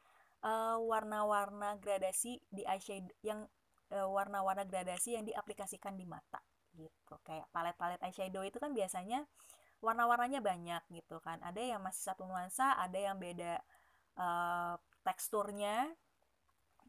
uh, 0.44 0.80
warna-warna 0.80 1.76
gradasi 1.80 2.40
di 2.48 2.64
eyeshadow 2.64 3.12
yang 3.24 3.48
uh, 3.92 4.08
warna-warna 4.08 4.64
gradasi 4.64 5.16
yang 5.20 5.26
diaplikasikan 5.28 5.96
di 5.96 6.08
mata 6.08 6.40
gitu. 6.76 7.16
Kayak 7.24 7.48
palet-palet 7.52 8.00
eyeshadow 8.04 8.44
itu 8.44 8.60
kan 8.60 8.72
biasanya 8.72 9.28
warna-warnanya 9.84 10.40
banyak 10.40 10.84
gitu 10.92 11.20
kan. 11.20 11.40
Ada 11.44 11.76
yang 11.76 11.82
masih 11.84 12.04
satu 12.14 12.24
nuansa, 12.24 12.76
ada 12.80 12.96
yang 12.96 13.20
beda 13.20 13.60
uh, 14.20 14.76
teksturnya, 15.06 15.90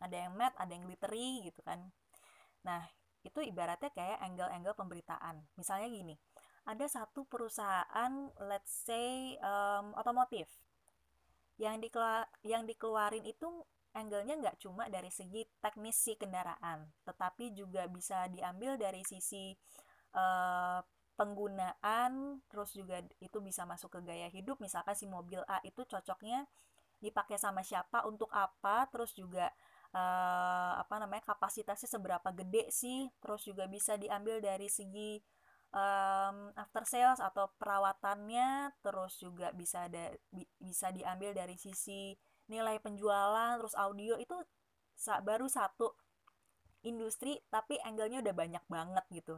ada 0.02 0.16
yang 0.16 0.34
matte, 0.34 0.56
ada 0.58 0.72
yang 0.72 0.84
glittery 0.84 1.46
gitu 1.46 1.60
kan. 1.62 1.80
Nah, 2.64 2.82
itu 3.22 3.42
ibaratnya 3.42 3.90
kayak 3.90 4.22
angle-angle 4.22 4.76
pemberitaan. 4.78 5.42
Misalnya 5.58 5.88
gini, 5.90 6.14
ada 6.66 6.86
satu 6.90 7.22
perusahaan 7.30 8.12
let's 8.42 8.82
say 8.82 9.38
um, 9.38 9.94
otomotif 9.94 10.50
yang 11.56 11.78
dikeluar 11.80 12.28
yang 12.44 12.66
dikeluarin 12.66 13.24
itu 13.24 13.48
angle-nya 13.96 14.36
nggak 14.36 14.60
cuma 14.60 14.90
dari 14.92 15.08
segi 15.08 15.46
teknis 15.62 15.96
si 15.96 16.18
kendaraan 16.20 16.84
tetapi 17.08 17.56
juga 17.56 17.88
bisa 17.88 18.28
diambil 18.28 18.76
dari 18.76 19.00
sisi 19.06 19.56
uh, 20.12 20.84
penggunaan 21.16 22.44
terus 22.52 22.76
juga 22.76 23.00
itu 23.24 23.38
bisa 23.40 23.64
masuk 23.64 23.96
ke 23.96 24.00
gaya 24.04 24.28
hidup 24.28 24.60
misalkan 24.60 24.92
si 24.92 25.08
mobil 25.08 25.40
A 25.48 25.64
itu 25.64 25.80
cocoknya 25.88 26.44
dipakai 27.06 27.38
sama 27.38 27.62
siapa 27.62 28.02
untuk 28.04 28.28
apa 28.34 28.90
terus 28.90 29.14
juga 29.14 29.48
uh, 29.94 30.72
apa 30.82 30.98
namanya 30.98 31.32
kapasitasnya 31.32 31.86
seberapa 31.86 32.28
gede 32.34 32.68
sih 32.74 33.06
terus 33.22 33.46
juga 33.46 33.70
bisa 33.70 33.94
diambil 33.94 34.42
dari 34.42 34.66
segi 34.66 35.22
um, 35.70 36.50
after 36.58 36.84
sales 36.84 37.22
atau 37.22 37.50
perawatannya 37.56 38.74
terus 38.82 39.18
juga 39.22 39.54
bisa 39.54 39.86
ada 39.86 40.10
bi, 40.28 40.44
bisa 40.58 40.90
diambil 40.90 41.32
dari 41.32 41.54
sisi 41.54 42.14
nilai 42.50 42.78
penjualan 42.78 43.58
terus 43.58 43.74
audio 43.74 44.18
itu 44.18 44.36
baru 45.22 45.46
satu 45.46 45.92
industri 46.86 47.42
tapi 47.50 47.76
angle-nya 47.82 48.22
udah 48.22 48.34
banyak 48.34 48.64
banget 48.70 49.04
gitu. 49.10 49.36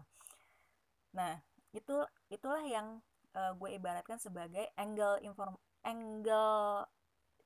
Nah 1.17 1.41
itu 1.73 1.97
itulah 2.29 2.63
yang 2.65 3.01
uh, 3.35 3.53
gue 3.57 3.75
ibaratkan 3.77 4.21
sebagai 4.21 4.69
angle 4.77 5.21
inform 5.25 5.57
angle 5.85 6.85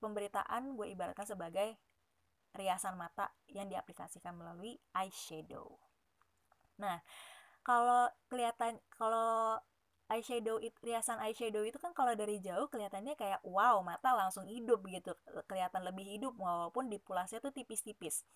pemberitaan 0.02 0.74
gue 0.74 0.90
ibaratkan 0.90 1.22
sebagai 1.22 1.78
riasan 2.58 2.98
mata 2.98 3.30
yang 3.48 3.70
diaplikasikan 3.70 4.34
melalui 4.34 4.76
eyeshadow. 4.92 5.78
Nah 6.82 7.00
kalau 7.62 8.10
kelihatan 8.26 8.82
kalau 8.90 9.62
eyeshadow 10.10 10.60
itu 10.60 10.76
riasan 10.82 11.16
eyeshadow 11.22 11.64
itu 11.64 11.78
kan 11.80 11.94
kalau 11.96 12.12
dari 12.12 12.42
jauh 12.42 12.68
kelihatannya 12.68 13.14
kayak 13.16 13.40
wow 13.46 13.80
mata 13.80 14.12
langsung 14.12 14.44
hidup 14.44 14.84
gitu. 14.90 15.14
Kelihatan 15.48 15.86
lebih 15.86 16.04
hidup 16.04 16.34
walaupun 16.36 16.92
di 16.92 17.00
pulasnya 17.00 17.40
tuh 17.40 17.54
tipis-tipis. 17.54 18.26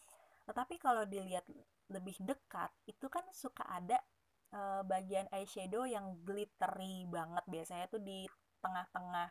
Tetapi 0.46 0.78
kalau 0.78 1.04
dilihat 1.04 1.44
lebih 1.90 2.16
dekat 2.22 2.70
itu 2.86 3.10
kan 3.10 3.26
suka 3.34 3.66
ada 3.66 3.98
uh, 4.54 4.80
bagian 4.86 5.26
eyeshadow 5.34 5.84
yang 5.84 6.16
glittery 6.24 7.04
banget. 7.10 7.44
Biasanya 7.50 7.86
tuh 7.92 8.00
di 8.00 8.24
tengah-tengah 8.64 9.28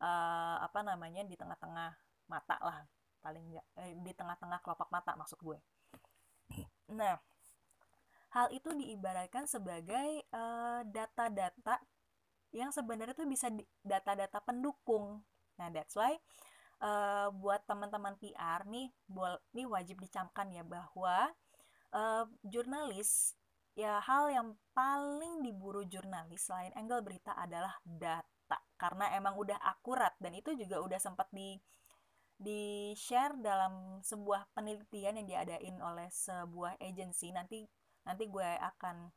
uh, 0.00 0.56
apa 0.62 0.80
namanya 0.82 1.22
di 1.26 1.36
tengah-tengah 1.36 1.90
mata 2.30 2.56
lah 2.62 2.78
paling 3.20 3.44
enggak 3.52 3.66
eh, 3.80 3.94
di 4.00 4.12
tengah-tengah 4.12 4.60
kelopak 4.60 4.88
mata 4.92 5.16
maksud 5.16 5.40
gue. 5.40 5.58
Nah 6.92 7.16
hal 8.34 8.50
itu 8.50 8.74
diibaratkan 8.74 9.46
sebagai 9.46 10.26
data-data 10.90 11.78
uh, 11.78 11.82
yang 12.50 12.74
sebenarnya 12.74 13.14
tuh 13.14 13.30
bisa 13.30 13.50
data-data 13.82 14.42
pendukung. 14.42 15.22
Nah 15.58 15.68
that's 15.70 15.94
why 15.94 16.18
uh, 16.82 17.30
buat 17.30 17.62
teman-teman 17.64 18.18
PR 18.18 18.66
nih, 18.66 18.90
nih 19.54 19.66
wajib 19.66 20.02
dicamkan 20.02 20.50
ya 20.50 20.66
bahwa 20.66 21.30
uh, 21.94 22.24
jurnalis 22.42 23.38
ya 23.74 23.98
hal 24.02 24.30
yang 24.30 24.48
paling 24.70 25.42
diburu 25.42 25.82
jurnalis 25.86 26.46
selain 26.46 26.70
angle 26.78 27.02
berita 27.02 27.34
adalah 27.34 27.74
data 27.82 28.33
karena 28.76 29.16
emang 29.16 29.34
udah 29.38 29.56
akurat 29.64 30.12
dan 30.20 30.36
itu 30.36 30.52
juga 30.58 30.82
udah 30.82 31.00
sempat 31.00 31.30
di 31.32 31.56
di 32.34 32.92
share 32.98 33.38
dalam 33.38 34.02
sebuah 34.02 34.50
penelitian 34.52 35.22
yang 35.22 35.26
diadain 35.26 35.76
oleh 35.78 36.10
sebuah 36.10 36.76
agency. 36.82 37.30
Nanti 37.30 37.64
nanti 38.04 38.28
gue 38.28 38.50
akan 38.60 39.08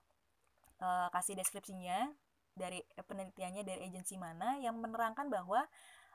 uh, 0.80 1.08
kasih 1.12 1.36
deskripsinya 1.36 2.08
dari 2.58 2.82
penelitiannya 2.96 3.62
dari 3.66 3.82
agensi 3.90 4.18
mana 4.18 4.58
yang 4.58 4.80
menerangkan 4.82 5.30
bahwa 5.30 5.66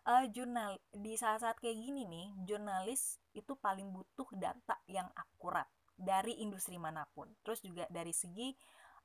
uh, 0.09 0.25
jurnal 0.31 0.79
di 0.91 1.15
saat-saat 1.15 1.59
kayak 1.63 1.79
gini 1.79 2.03
nih 2.07 2.27
jurnalis 2.49 3.23
itu 3.37 3.55
paling 3.59 3.91
butuh 3.95 4.27
data 4.35 4.79
yang 4.91 5.07
akurat 5.15 5.67
dari 5.95 6.41
industri 6.43 6.79
mana 6.81 7.07
pun. 7.15 7.31
Terus 7.47 7.63
juga 7.63 7.87
dari 7.93 8.11
segi 8.11 8.51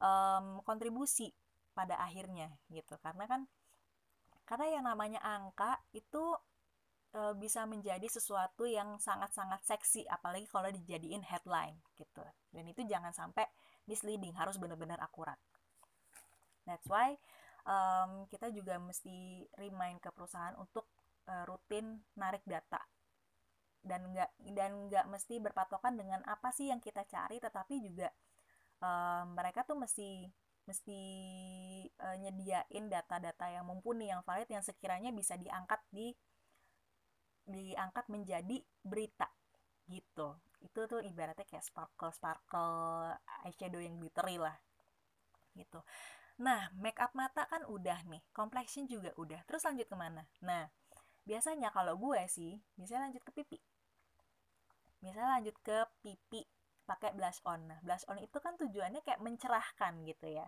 um, 0.02 0.62
kontribusi 0.66 1.30
pada 1.78 2.02
akhirnya 2.02 2.50
gitu. 2.74 2.98
Karena 3.02 3.30
kan 3.30 3.46
karena 4.48 4.80
yang 4.80 4.86
namanya 4.88 5.20
angka 5.20 5.75
itu 5.92 6.34
e, 7.12 7.36
bisa 7.36 7.68
menjadi 7.68 8.08
sesuatu 8.08 8.63
yang 8.63 8.96
sangat-sangat 8.96 9.60
seksi 9.68 10.08
apalagi 10.08 10.48
kalau 10.48 10.72
dijadiin 10.72 11.22
headline 11.27 11.75
gitu. 12.00 12.24
Dan 12.50 12.72
itu 12.72 12.88
jangan 12.88 13.12
sampai 13.12 13.44
misleading 13.92 14.32
harus 14.39 14.56
benar-benar 14.56 15.04
akurat. 15.04 15.36
That's 16.63 16.88
why 16.88 17.20
um, 17.68 18.27
kita 18.32 18.51
juga 18.56 18.80
mesti 18.80 19.48
remind 19.60 20.00
ke 20.00 20.12
perusahaan 20.16 20.56
untuk 20.56 20.88
uh, 21.27 21.44
rutin 21.48 22.00
narik 22.16 22.44
data. 22.48 22.80
Dan 23.84 24.12
nggak 24.12 24.32
dan 24.56 24.92
nggak 24.92 25.06
mesti 25.08 25.39
berpatokan 25.39 25.96
dengan 25.96 26.20
apa 26.27 26.51
sih 26.51 26.68
yang 26.72 26.84
kita 26.84 27.08
cari 27.08 27.39
tetapi 27.39 27.80
juga 27.80 28.12
um, 28.84 29.32
mereka 29.32 29.63
tuh 29.63 29.80
mesti 29.80 30.27
mesti 30.68 31.00
uh, 32.04 32.16
nyediain 32.20 32.86
data-data 32.92 33.48
yang 33.48 33.66
mumpuni 33.66 34.12
yang 34.12 34.22
valid 34.28 34.52
yang 34.52 34.62
sekiranya 34.62 35.16
bisa 35.16 35.40
diangkat 35.40 35.80
di 35.90 36.12
diangkat 37.48 38.06
menjadi 38.12 38.60
berita 38.84 39.32
gitu 39.88 40.36
itu 40.60 40.80
tuh 40.84 41.00
ibaratnya 41.00 41.48
kayak 41.48 41.64
sparkle 41.64 42.12
sparkle 42.12 43.16
eyeshadow 43.48 43.80
yang 43.80 43.96
glittery 43.96 44.36
lah 44.36 44.60
gitu 45.56 45.80
Nah, 46.38 46.70
make 46.78 47.02
up 47.02 47.18
mata 47.18 47.50
kan 47.50 47.66
udah 47.66 48.06
nih, 48.06 48.22
complexion 48.30 48.86
juga 48.86 49.10
udah. 49.18 49.42
Terus 49.50 49.66
lanjut 49.66 49.90
ke 49.90 49.98
mana? 49.98 50.22
Nah, 50.46 50.70
biasanya 51.26 51.74
kalau 51.74 51.98
gue 51.98 52.22
sih, 52.30 52.62
biasanya 52.78 53.10
lanjut 53.10 53.24
ke 53.26 53.32
pipi. 53.42 53.58
Biasanya 55.02 55.42
lanjut 55.42 55.58
ke 55.66 55.78
pipi 56.06 56.46
pakai 56.88 57.12
blush 57.12 57.44
on. 57.44 57.67
Nah, 57.67 57.79
blush 57.84 58.08
on 58.08 58.17
itu 58.24 58.39
kan 58.39 58.56
tujuannya 58.56 59.03
kayak 59.03 59.20
mencerahkan 59.20 59.94
gitu 60.08 60.32
ya. 60.32 60.48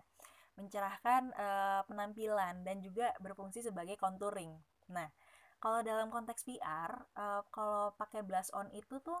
Mencerahkan 0.56 1.30
e, 1.36 1.46
penampilan 1.84 2.64
dan 2.64 2.80
juga 2.80 3.12
berfungsi 3.20 3.60
sebagai 3.60 4.00
contouring. 4.00 4.50
Nah, 4.90 5.06
kalau 5.60 5.84
dalam 5.84 6.08
konteks 6.08 6.48
PR, 6.48 6.90
eh, 7.20 7.42
kalau 7.52 7.92
pakai 7.92 8.24
blush 8.24 8.48
on 8.56 8.72
itu 8.72 8.96
tuh 9.04 9.20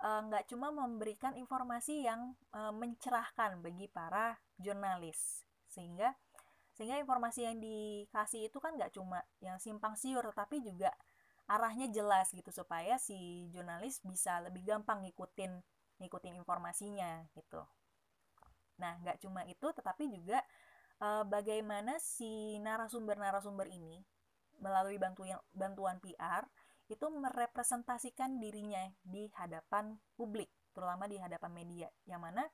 nggak 0.00 0.48
cuma 0.48 0.72
memberikan 0.72 1.36
informasi 1.36 2.08
yang 2.08 2.32
e, 2.56 2.60
mencerahkan 2.72 3.60
bagi 3.60 3.84
para 3.84 4.32
jurnalis 4.56 5.44
sehingga 5.68 6.16
sehingga 6.72 6.96
informasi 6.96 7.44
yang 7.44 7.60
dikasih 7.60 8.48
itu 8.48 8.56
kan 8.56 8.80
nggak 8.80 8.96
cuma 8.96 9.20
yang 9.44 9.60
simpang 9.60 9.92
siur 10.00 10.24
tapi 10.32 10.64
juga 10.64 10.88
arahnya 11.52 11.92
jelas 11.92 12.32
gitu 12.32 12.48
supaya 12.48 12.96
si 12.96 13.50
jurnalis 13.52 14.00
bisa 14.00 14.40
lebih 14.40 14.64
gampang 14.64 15.04
ngikutin 15.04 15.60
ngikutin 16.00 16.40
informasinya 16.40 17.28
gitu. 17.36 17.62
Nah 18.80 18.96
nggak 19.04 19.20
cuma 19.22 19.44
itu 19.44 19.68
tetapi 19.70 20.08
juga 20.08 20.40
e, 20.98 21.08
bagaimana 21.28 22.00
si 22.00 22.56
narasumber-narasumber 22.58 23.68
ini 23.68 24.00
melalui 24.60 24.96
bantuan 24.96 25.40
bantuan 25.52 26.00
PR 26.00 26.44
itu 26.90 27.06
merepresentasikan 27.06 28.42
dirinya 28.42 28.82
di 29.06 29.30
hadapan 29.38 29.94
publik 30.18 30.50
terutama 30.74 31.06
di 31.06 31.20
hadapan 31.20 31.52
media. 31.54 31.88
Yang 32.08 32.20
mana 32.20 32.44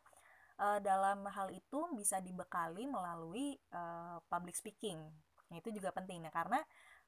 uh, 0.60 0.78
dalam 0.80 1.24
hal 1.28 1.48
itu 1.52 1.88
bisa 1.96 2.20
dibekali 2.20 2.84
melalui 2.88 3.56
uh, 3.72 4.20
public 4.28 4.56
speaking. 4.56 5.00
Nah, 5.52 5.56
itu 5.56 5.72
juga 5.72 5.92
penting. 5.92 6.24
Nah 6.24 6.32
karena 6.32 6.60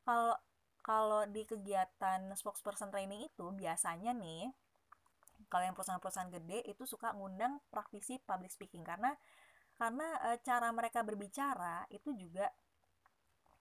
kalau 0.04 0.36
kalau 0.80 1.22
di 1.28 1.44
kegiatan 1.44 2.32
spokesperson 2.32 2.88
training 2.88 3.28
itu 3.28 3.52
biasanya 3.52 4.16
nih 4.16 4.48
kalau 5.48 5.64
yang 5.64 5.76
perusahaan-perusahaan 5.76 6.28
gede 6.28 6.60
itu 6.68 6.84
suka 6.84 7.16
ngundang 7.16 7.58
praktisi 7.72 8.20
public 8.20 8.52
speaking. 8.52 8.84
Karena 8.84 9.16
karena 9.80 10.06
e, 10.28 10.30
cara 10.44 10.68
mereka 10.70 11.00
berbicara 11.00 11.88
itu 11.88 12.12
juga 12.12 12.52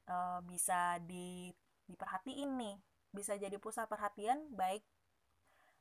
e, 0.04 0.16
bisa 0.44 1.00
di 1.02 1.52
diperhatiin 1.88 2.52
nih. 2.60 2.76
Bisa 3.16 3.40
jadi 3.40 3.56
pusat 3.58 3.88
perhatian 3.88 4.52
baik 4.52 4.84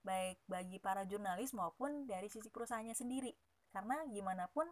baik 0.07 0.39
bagi 0.47 0.79
para 0.79 1.03
jurnalis 1.03 1.51
maupun 1.51 2.07
dari 2.07 2.31
sisi 2.31 2.47
perusahaannya 2.47 2.95
sendiri. 2.95 3.35
Karena 3.75 4.07
gimana 4.07 4.47
pun 4.47 4.71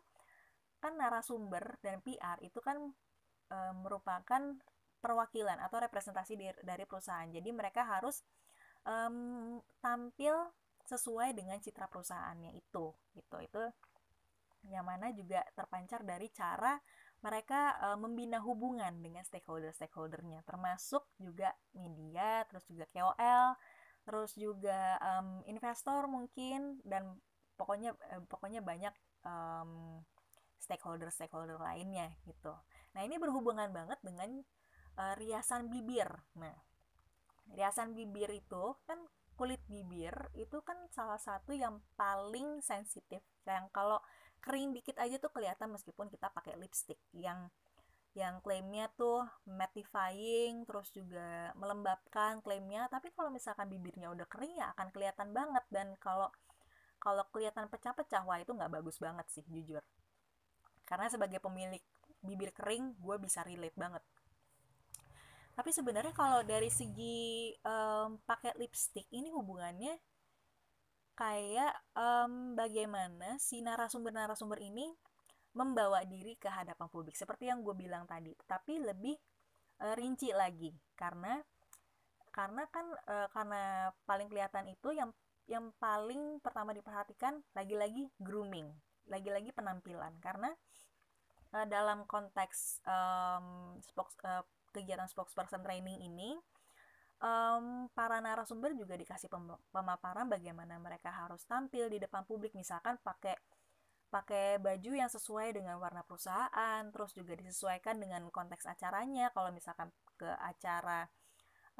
kan 0.79 0.95
narasumber 0.95 1.83
dan 1.83 1.99
PR 2.07 2.39
itu 2.47 2.63
kan 2.63 2.79
e, 3.51 3.57
merupakan 3.83 4.55
perwakilan 5.03 5.59
atau 5.61 5.83
representasi 5.83 6.39
dari 6.63 6.85
perusahaan. 6.87 7.27
Jadi 7.27 7.51
mereka 7.51 7.83
harus 7.83 8.23
e, 8.87 8.95
tampil 9.83 10.35
sesuai 10.85 11.37
dengan 11.37 11.59
citra 11.61 11.89
perusahaannya 11.89 12.53
itu 12.57 12.93
gitu. 13.17 13.37
Itu 13.41 13.63
yang 14.69 14.89
mana 14.89 15.13
juga 15.13 15.45
terpancar 15.53 16.05
dari 16.09 16.33
cara 16.33 16.81
mereka 17.21 17.77
e, 17.81 17.87
membina 18.01 18.41
hubungan 18.41 19.01
dengan 19.01 19.25
stakeholder 19.25 19.73
stakeholdernya 19.77 20.45
termasuk 20.45 21.05
juga 21.21 21.53
media 21.77 22.45
terus 22.49 22.65
juga 22.69 22.89
KOL 22.89 23.57
terus 24.05 24.37
juga 24.37 25.01
um, 25.01 25.41
investor 25.49 26.05
mungkin 26.05 26.77
dan 26.85 27.17
pokoknya 27.57 27.97
eh, 28.13 28.21
pokoknya 28.29 28.61
banyak 28.61 28.93
um, 29.25 30.05
stakeholder 30.61 31.09
stakeholder 31.09 31.57
lainnya 31.57 32.13
gitu. 32.29 32.53
Nah 32.93 33.01
ini 33.01 33.17
berhubungan 33.17 33.73
banget 33.73 33.97
dengan 34.05 34.45
uh, 35.01 35.15
riasan 35.17 35.73
bibir. 35.73 36.09
Nah 36.37 36.53
riasan 37.57 37.97
bibir 37.97 38.29
itu 38.29 38.77
kan 38.85 39.01
kulit 39.35 39.61
bibir 39.67 40.15
itu 40.39 40.59
kan 40.63 40.79
salah 40.91 41.19
satu 41.19 41.55
yang 41.55 41.83
paling 41.99 42.63
sensitif. 42.63 43.21
Yang 43.45 43.67
kalau 43.75 43.99
kering 44.41 44.75
dikit 44.75 44.97
aja 45.01 45.17
tuh 45.19 45.33
kelihatan 45.35 45.71
meskipun 45.75 46.09
kita 46.09 46.31
pakai 46.31 46.55
lipstick. 46.59 46.99
Yang 47.15 47.51
yang 48.15 48.39
klaimnya 48.47 48.87
tuh 48.95 49.27
mattifying 49.51 50.63
terus 50.65 50.95
juga 50.95 51.51
melembabkan 51.59 52.39
klaimnya. 52.41 52.87
Tapi 52.87 53.11
kalau 53.13 53.29
misalkan 53.35 53.67
bibirnya 53.67 54.15
udah 54.15 54.27
kering 54.31 54.55
ya 54.55 54.71
akan 54.73 54.89
kelihatan 54.95 55.35
banget. 55.35 55.65
Dan 55.69 55.99
kalau 55.99 56.31
kalau 57.03 57.27
kelihatan 57.35 57.69
pecah-pecah 57.69 58.25
wah 58.25 58.39
itu 58.41 58.55
nggak 58.55 58.71
bagus 58.71 58.97
banget 59.03 59.27
sih 59.29 59.45
jujur. 59.51 59.83
Karena 60.87 61.11
sebagai 61.11 61.43
pemilik 61.43 61.83
bibir 62.25 62.57
kering 62.57 62.97
gue 62.97 63.17
bisa 63.21 63.45
relate 63.45 63.77
banget 63.77 64.01
tapi 65.55 65.71
sebenarnya 65.71 66.11
kalau 66.11 66.43
dari 66.43 66.67
segi 66.67 67.55
um, 67.63 68.19
pakai 68.27 68.59
lipstick 68.59 69.07
ini 69.15 69.31
hubungannya 69.31 69.95
kayak 71.15 71.73
um, 71.95 72.59
bagaimana 72.59 73.39
si 73.39 73.63
narasumber-narasumber 73.63 74.59
ini 74.59 74.91
membawa 75.55 76.03
diri 76.03 76.35
ke 76.35 76.51
hadapan 76.51 76.91
publik. 76.91 77.15
Seperti 77.15 77.47
yang 77.47 77.63
gue 77.63 77.75
bilang 77.79 78.05
tadi 78.05 78.35
tapi 78.51 78.83
lebih 78.83 79.15
uh, 79.81 79.95
rinci 79.95 80.35
lagi. 80.35 80.75
Karena 80.99 81.39
karena 82.35 82.67
kan 82.67 82.87
uh, 83.07 83.31
karena 83.31 83.95
paling 84.03 84.27
kelihatan 84.27 84.67
itu 84.75 84.91
yang 84.91 85.15
yang 85.47 85.71
paling 85.79 86.43
pertama 86.43 86.75
diperhatikan 86.75 87.39
lagi-lagi 87.55 88.11
grooming, 88.19 88.67
lagi-lagi 89.07 89.55
penampilan. 89.55 90.19
Karena 90.19 90.51
uh, 91.55 91.67
dalam 91.71 92.03
konteks 92.11 92.83
um, 92.91 93.79
uh, 93.79 94.43
kegiatan 94.75 95.07
spokesperson 95.07 95.63
training 95.63 96.03
ini 96.03 96.35
um, 97.23 97.87
para 97.95 98.19
narasumber 98.19 98.75
juga 98.75 98.99
dikasih 98.99 99.31
pemaparan 99.71 100.27
bagaimana 100.27 100.77
mereka 100.83 101.15
harus 101.15 101.47
tampil 101.47 101.87
di 101.87 102.03
depan 102.03 102.27
publik 102.27 102.53
misalkan 102.59 102.99
pakai 103.01 103.39
pakai 104.15 104.63
baju 104.63 104.95
yang 104.95 105.11
sesuai 105.11 105.59
dengan 105.59 105.83
warna 105.83 106.07
perusahaan 106.07 106.87
terus 106.95 107.11
juga 107.19 107.35
disesuaikan 107.35 107.99
dengan 107.99 108.31
konteks 108.31 108.63
acaranya. 108.71 109.35
Kalau 109.35 109.51
misalkan 109.51 109.91
ke 110.15 110.31
acara 110.39 111.03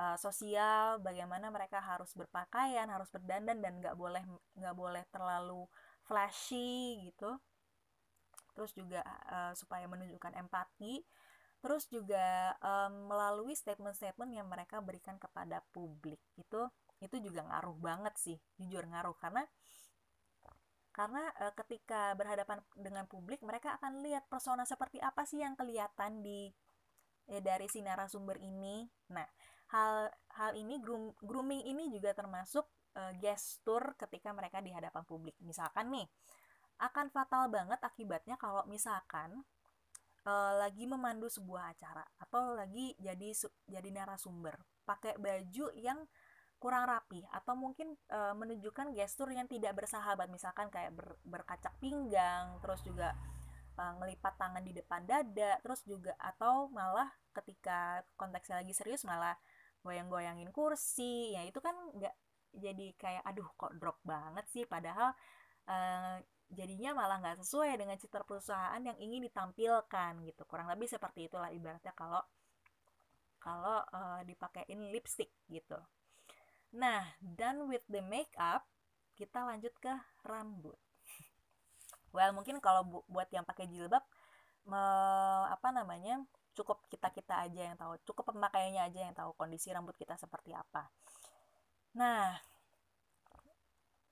uh, 0.03 0.19
sosial 0.19 0.99
bagaimana 0.99 1.55
mereka 1.55 1.79
harus 1.79 2.11
berpakaian 2.19 2.91
harus 2.91 3.07
berdandan 3.15 3.63
dan 3.63 3.79
nggak 3.79 3.95
boleh 3.95 4.27
nggak 4.59 4.75
boleh 4.75 5.07
terlalu 5.15 5.63
flashy 6.03 7.07
gitu. 7.07 7.39
Terus 8.59 8.75
juga 8.75 9.07
uh, 9.31 9.55
supaya 9.55 9.87
menunjukkan 9.87 10.35
empati 10.35 11.07
terus 11.65 11.89
juga 11.89 12.53
um, 12.61 13.09
melalui 13.09 13.57
statement-statement 13.57 14.37
yang 14.37 14.45
mereka 14.45 14.85
berikan 14.85 15.17
kepada 15.17 15.65
publik 15.73 16.21
itu 16.37 16.61
itu 17.01 17.17
juga 17.25 17.41
ngaruh 17.49 17.81
banget 17.81 18.15
sih 18.21 18.37
jujur 18.61 18.85
ngaruh. 18.85 19.17
Karena 19.17 19.41
karena 20.93 21.25
e, 21.41 21.51
ketika 21.57 22.13
berhadapan 22.15 22.61
dengan 22.77 23.09
publik 23.09 23.41
mereka 23.41 23.81
akan 23.81 24.05
lihat 24.05 24.29
persona 24.29 24.69
seperti 24.69 25.01
apa 25.01 25.25
sih 25.25 25.41
yang 25.41 25.57
kelihatan 25.57 26.21
di 26.21 26.53
eh, 27.33 27.41
dari 27.41 27.65
si 27.73 27.81
narasumber 27.81 28.37
ini. 28.45 28.85
Nah 29.17 29.27
hal 29.73 30.13
hal 30.37 30.53
ini 30.55 30.79
groom, 30.85 31.17
grooming 31.25 31.65
ini 31.65 31.89
juga 31.89 32.13
termasuk 32.13 32.69
e, 32.93 33.03
gestur 33.25 33.97
ketika 33.97 34.37
mereka 34.37 34.61
di 34.61 34.69
hadapan 34.69 35.03
publik. 35.09 35.35
Misalkan 35.41 35.89
nih 35.91 36.07
akan 36.77 37.09
fatal 37.09 37.49
banget 37.49 37.81
akibatnya 37.81 38.37
kalau 38.37 38.63
misalkan 38.69 39.43
e, 40.25 40.33
lagi 40.59 40.89
memandu 40.89 41.29
sebuah 41.29 41.77
acara 41.77 42.03
atau 42.19 42.57
lagi 42.57 42.97
jadi 42.99 43.31
jadi 43.69 43.89
narasumber. 43.93 44.57
Pakai 44.85 45.21
baju 45.21 45.71
yang 45.77 46.05
kurang 46.59 46.89
rapi 46.89 47.21
atau 47.29 47.53
mungkin 47.53 47.93
e, 48.09 48.19
menunjukkan 48.33 48.97
gestur 48.97 49.29
yang 49.31 49.45
tidak 49.45 49.77
bersahabat. 49.77 50.33
Misalkan 50.33 50.73
kayak 50.73 50.97
ber, 50.97 51.21
berkacak 51.23 51.77
pinggang 51.77 52.57
terus 52.65 52.81
juga 52.81 53.13
e, 53.77 53.83
ngelipat 53.85 54.35
tangan 54.41 54.65
di 54.65 54.73
depan 54.73 55.05
dada 55.05 55.61
terus 55.61 55.85
juga 55.85 56.17
atau 56.17 56.73
malah 56.73 57.13
ketika 57.37 58.01
konteksnya 58.17 58.65
lagi 58.65 58.73
serius 58.73 59.05
malah 59.05 59.37
goyang-goyangin 59.85 60.49
kursi. 60.57 61.37
Ya 61.37 61.45
itu 61.45 61.61
kan 61.61 61.77
nggak 61.93 62.15
jadi 62.55 62.87
kayak 62.97 63.23
aduh 63.29 63.49
kok 63.61 63.77
drop 63.77 64.01
banget 64.01 64.49
sih? 64.49 64.65
Padahal 64.65 65.13
e, 65.69 65.77
jadinya 66.53 66.93
malah 66.93 67.21
nggak 67.23 67.41
sesuai 67.45 67.77
dengan 67.81 67.97
citra 67.97 68.23
perusahaan 68.27 68.81
yang 68.81 68.97
ingin 69.01 69.25
ditampilkan 69.29 70.13
gitu 70.29 70.43
kurang 70.45 70.69
lebih 70.69 70.87
seperti 70.87 71.27
itulah 71.29 71.49
ibaratnya 71.51 71.93
kalau 71.97 72.23
kalau 73.41 73.85
uh, 73.93 74.21
dipakein 74.25 74.93
lipstick 74.93 75.33
gitu 75.49 75.77
Nah, 76.75 77.07
done 77.23 77.71
with 77.71 77.87
the 77.87 78.03
makeup, 78.03 78.67
kita 79.15 79.47
lanjut 79.47 79.71
ke 79.79 79.95
rambut. 80.27 80.75
Well, 82.11 82.35
mungkin 82.35 82.59
kalau 82.59 82.83
bu 82.83 82.99
buat 83.07 83.31
yang 83.31 83.47
pakai 83.47 83.71
jilbab, 83.71 84.03
me, 84.67 84.83
apa 85.55 85.71
namanya, 85.71 86.19
cukup 86.59 86.83
kita 86.91 87.15
kita 87.15 87.47
aja 87.47 87.71
yang 87.71 87.79
tahu, 87.79 87.95
cukup 88.03 88.35
pemakaiannya 88.35 88.83
aja 88.91 89.01
yang 89.07 89.15
tahu 89.15 89.35
kondisi 89.39 89.71
rambut 89.71 89.95
kita 89.95 90.19
seperti 90.19 90.51
apa. 90.55 90.91
Nah, 91.95 92.39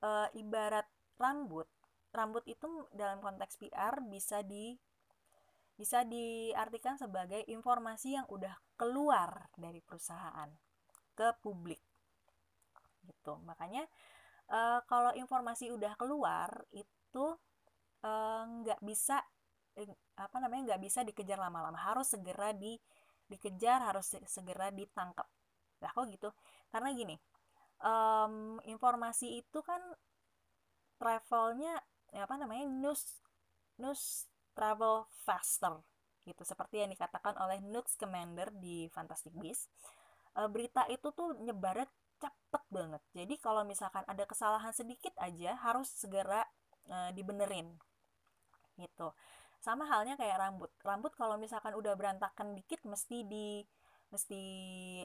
e, 0.02 0.10
ibarat 0.38 0.86
rambut, 1.18 1.66
rambut 2.12 2.44
itu 2.44 2.68
dalam 2.92 3.18
konteks 3.24 3.56
PR 3.56 4.04
bisa 4.04 4.44
di 4.44 4.76
bisa 5.72 6.04
diartikan 6.04 7.00
sebagai 7.00 7.42
informasi 7.48 8.20
yang 8.20 8.26
udah 8.28 8.52
keluar 8.76 9.48
dari 9.56 9.80
perusahaan 9.80 10.46
ke 11.16 11.32
publik. 11.40 11.80
Gitu. 13.02 13.32
Makanya 13.42 13.88
uh, 14.52 14.84
kalau 14.84 15.16
informasi 15.16 15.72
udah 15.72 15.96
keluar 15.96 16.68
itu 16.70 17.26
eh, 18.04 18.42
nggak 18.46 18.78
uh, 18.78 18.84
bisa 18.84 19.18
eh, 19.74 19.88
apa 20.20 20.36
namanya 20.38 20.74
nggak 20.74 20.82
bisa 20.84 21.00
dikejar 21.02 21.40
lama-lama. 21.40 21.80
Harus 21.80 22.12
segera 22.12 22.52
di 22.52 22.76
dikejar 23.26 23.80
harus 23.82 24.12
segera 24.28 24.68
ditangkap. 24.68 25.26
Lah 25.80 25.90
kok 25.90 26.06
gitu? 26.12 26.28
Karena 26.68 26.92
gini 26.92 27.16
um, 27.82 28.62
informasi 28.64 29.42
itu 29.42 29.58
kan 29.60 29.82
travelnya 30.96 31.82
apa 32.20 32.36
namanya 32.36 32.68
news 32.68 33.24
news 33.80 34.28
travel 34.52 35.08
faster 35.24 35.80
gitu. 36.28 36.42
Seperti 36.46 36.84
yang 36.84 36.90
dikatakan 36.92 37.34
oleh 37.40 37.58
Nux 37.64 37.98
Commander 37.98 38.52
di 38.54 38.86
Fantastic 38.92 39.34
Beasts 39.34 39.66
e, 40.36 40.40
berita 40.46 40.86
itu 40.92 41.10
tuh 41.10 41.34
nyebarnya 41.40 41.88
cepet 42.22 42.62
banget. 42.70 43.02
Jadi 43.16 43.34
kalau 43.42 43.66
misalkan 43.66 44.06
ada 44.06 44.22
kesalahan 44.28 44.70
sedikit 44.70 45.12
aja 45.18 45.58
harus 45.58 45.90
segera 45.90 46.46
e, 46.86 47.10
dibenerin 47.16 47.74
gitu. 48.78 49.10
Sama 49.62 49.86
halnya 49.86 50.18
kayak 50.18 50.38
rambut. 50.42 50.70
Rambut 50.82 51.12
kalau 51.14 51.38
misalkan 51.38 51.74
udah 51.74 51.94
berantakan 51.94 52.54
dikit 52.54 52.82
mesti 52.86 53.26
di 53.26 53.62
mesti 54.12 54.42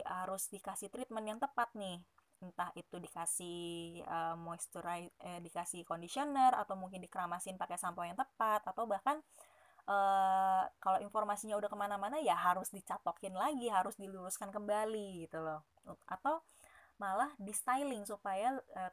harus 0.04 0.52
dikasih 0.52 0.92
treatment 0.92 1.24
yang 1.24 1.40
tepat 1.40 1.72
nih 1.72 1.96
entah 2.38 2.70
itu 2.78 3.02
dikasih 3.02 4.02
uh, 4.06 4.38
moisturize 4.38 5.10
eh, 5.26 5.42
dikasih 5.42 5.82
conditioner 5.82 6.54
atau 6.54 6.78
mungkin 6.78 7.02
dikeramasin 7.02 7.58
pakai 7.58 7.74
sampo 7.74 8.06
yang 8.06 8.14
tepat 8.14 8.62
atau 8.62 8.86
bahkan 8.86 9.18
uh, 9.90 10.62
kalau 10.78 11.02
informasinya 11.02 11.58
udah 11.58 11.66
ke 11.66 11.78
mana-mana 11.78 12.22
ya 12.22 12.38
harus 12.38 12.70
dicatokin 12.70 13.34
lagi 13.34 13.66
harus 13.66 13.98
diluruskan 13.98 14.54
kembali 14.54 15.26
gitu 15.26 15.42
loh. 15.42 15.66
Atau 16.06 16.46
malah 17.02 17.30
di 17.42 17.50
styling 17.50 18.06
supaya 18.06 18.54
uh, 18.54 18.92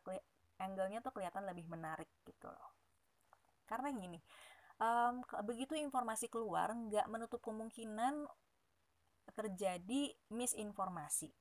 angle-nya 0.57 1.05
tuh 1.05 1.13
kelihatan 1.13 1.45
lebih 1.45 1.69
menarik 1.69 2.09
gitu 2.25 2.49
loh. 2.49 2.69
Karena 3.69 3.93
gini 3.93 4.17
um, 4.79 5.23
begitu 5.45 5.77
informasi 5.77 6.27
keluar 6.27 6.71
nggak 6.73 7.07
menutup 7.07 7.39
kemungkinan 7.43 8.27
terjadi 9.35 10.13
misinformasi 10.31 11.33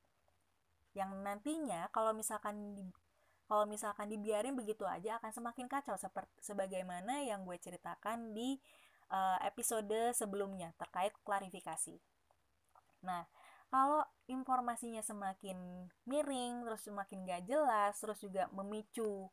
yang 0.95 1.11
nantinya 1.21 1.91
kalau 1.91 2.15
misalkan 2.15 2.73
di, 2.73 2.87
kalau 3.45 3.67
misalkan 3.69 4.09
dibiarin 4.09 4.57
begitu 4.57 4.87
aja 4.87 5.21
akan 5.21 5.31
semakin 5.35 5.67
kacau 5.69 5.99
seperti 5.99 6.33
sebagaimana 6.41 7.21
yang 7.27 7.45
gue 7.45 7.59
ceritakan 7.59 8.33
di 8.33 8.57
uh, 9.11 9.37
episode 9.45 10.15
sebelumnya 10.15 10.73
terkait 10.79 11.13
klarifikasi. 11.21 11.99
Nah, 13.05 13.27
kalau 13.69 14.01
informasinya 14.25 15.03
semakin 15.05 15.85
miring 16.09 16.65
terus 16.65 16.87
semakin 16.87 17.27
gak 17.27 17.43
jelas 17.45 17.93
terus 18.01 18.17
juga 18.23 18.49
memicu 18.55 19.29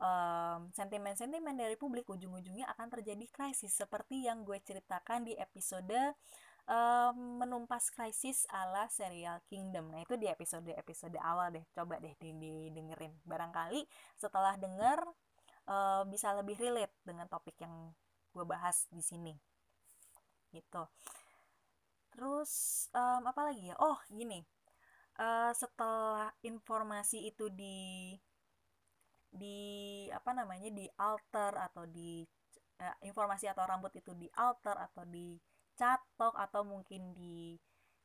sentimen 0.00 1.12
sentimen-sentimen 1.12 1.60
dari 1.60 1.76
publik 1.76 2.08
ujung-ujungnya 2.08 2.64
akan 2.72 2.88
terjadi 2.88 3.26
krisis 3.28 3.76
seperti 3.76 4.24
yang 4.24 4.48
gue 4.48 4.56
ceritakan 4.56 5.28
di 5.28 5.36
episode 5.36 6.16
um, 6.70 7.42
menumpas 7.42 7.90
krisis 7.90 8.46
ala 8.54 8.86
serial 8.86 9.42
Kingdom. 9.50 9.90
Nah 9.90 10.06
itu 10.06 10.14
di 10.14 10.30
episode 10.30 10.70
episode 10.78 11.18
awal 11.18 11.50
deh, 11.50 11.64
coba 11.74 11.98
deh 11.98 12.14
didengerin. 12.22 13.10
Barangkali 13.26 13.82
setelah 14.14 14.54
denger 14.54 15.02
uh, 15.66 16.06
bisa 16.06 16.30
lebih 16.38 16.54
relate 16.62 16.94
dengan 17.02 17.26
topik 17.26 17.58
yang 17.58 17.90
gue 18.30 18.44
bahas 18.46 18.86
di 18.94 19.02
sini. 19.02 19.34
Gitu 20.54 20.82
terus 22.20 22.84
um, 22.92 23.22
apa 23.24 23.48
lagi 23.48 23.70
ya 23.70 23.76
oh 23.78 23.96
gini 24.10 24.42
uh, 25.22 25.54
setelah 25.54 26.28
informasi 26.42 27.30
itu 27.30 27.48
di 27.48 28.12
di 29.30 29.58
apa 30.10 30.34
namanya 30.34 30.68
di 30.74 30.90
alter 30.98 31.54
atau 31.54 31.86
di 31.86 32.26
informasi 33.06 33.46
atau 33.46 33.62
rambut 33.62 33.92
itu 33.94 34.10
di 34.16 34.26
alter 34.34 34.74
atau 34.74 35.06
di 35.06 35.38
catok 35.80 36.36
atau 36.36 36.62
mungkin 36.68 37.16
di 37.16 37.56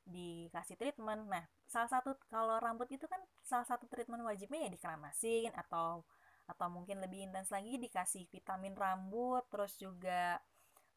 dikasih 0.08 0.80
treatment. 0.80 1.28
Nah 1.28 1.44
salah 1.68 1.90
satu 1.92 2.16
kalau 2.32 2.56
rambut 2.62 2.88
itu 2.94 3.04
kan 3.10 3.20
salah 3.44 3.68
satu 3.68 3.90
treatment 3.92 4.24
wajibnya 4.24 4.70
ya 4.70 4.72
dikeramasin 4.72 5.52
atau 5.52 6.06
atau 6.46 6.68
mungkin 6.70 7.02
lebih 7.02 7.26
intens 7.26 7.50
lagi 7.50 7.82
dikasih 7.82 8.30
vitamin 8.30 8.78
rambut 8.78 9.42
terus 9.50 9.74
juga 9.82 10.38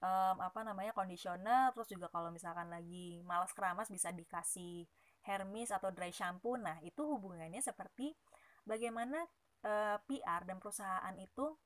um, 0.04 0.36
apa 0.44 0.60
namanya 0.60 0.92
conditioner 0.92 1.72
terus 1.72 1.88
juga 1.88 2.12
kalau 2.12 2.28
misalkan 2.28 2.68
lagi 2.68 3.24
malas 3.24 3.50
keramas 3.56 3.88
bisa 3.88 4.12
dikasih 4.12 4.84
Hermes 5.24 5.74
atau 5.74 5.90
dry 5.90 6.12
shampoo. 6.14 6.60
Nah 6.60 6.78
itu 6.84 7.00
hubungannya 7.02 7.64
seperti 7.64 8.14
bagaimana 8.62 9.18
uh, 9.64 9.96
eh, 9.96 9.98
PR 10.04 10.44
dan 10.44 10.60
perusahaan 10.60 11.16
itu 11.16 11.56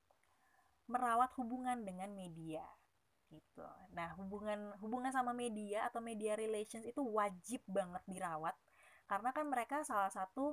merawat 0.91 1.31
hubungan 1.39 1.83
dengan 1.83 2.11
media 2.15 2.63
gitu. 3.33 3.65
Nah 3.97 4.13
hubungan 4.21 4.77
hubungan 4.85 5.09
sama 5.09 5.33
media 5.33 5.89
atau 5.89 6.05
media 6.05 6.37
relations 6.37 6.85
itu 6.85 7.01
wajib 7.01 7.65
banget 7.65 8.05
dirawat. 8.05 8.53
Karena 9.09 9.33
kan 9.33 9.49
mereka 9.49 9.81
salah 9.83 10.13
satu 10.13 10.53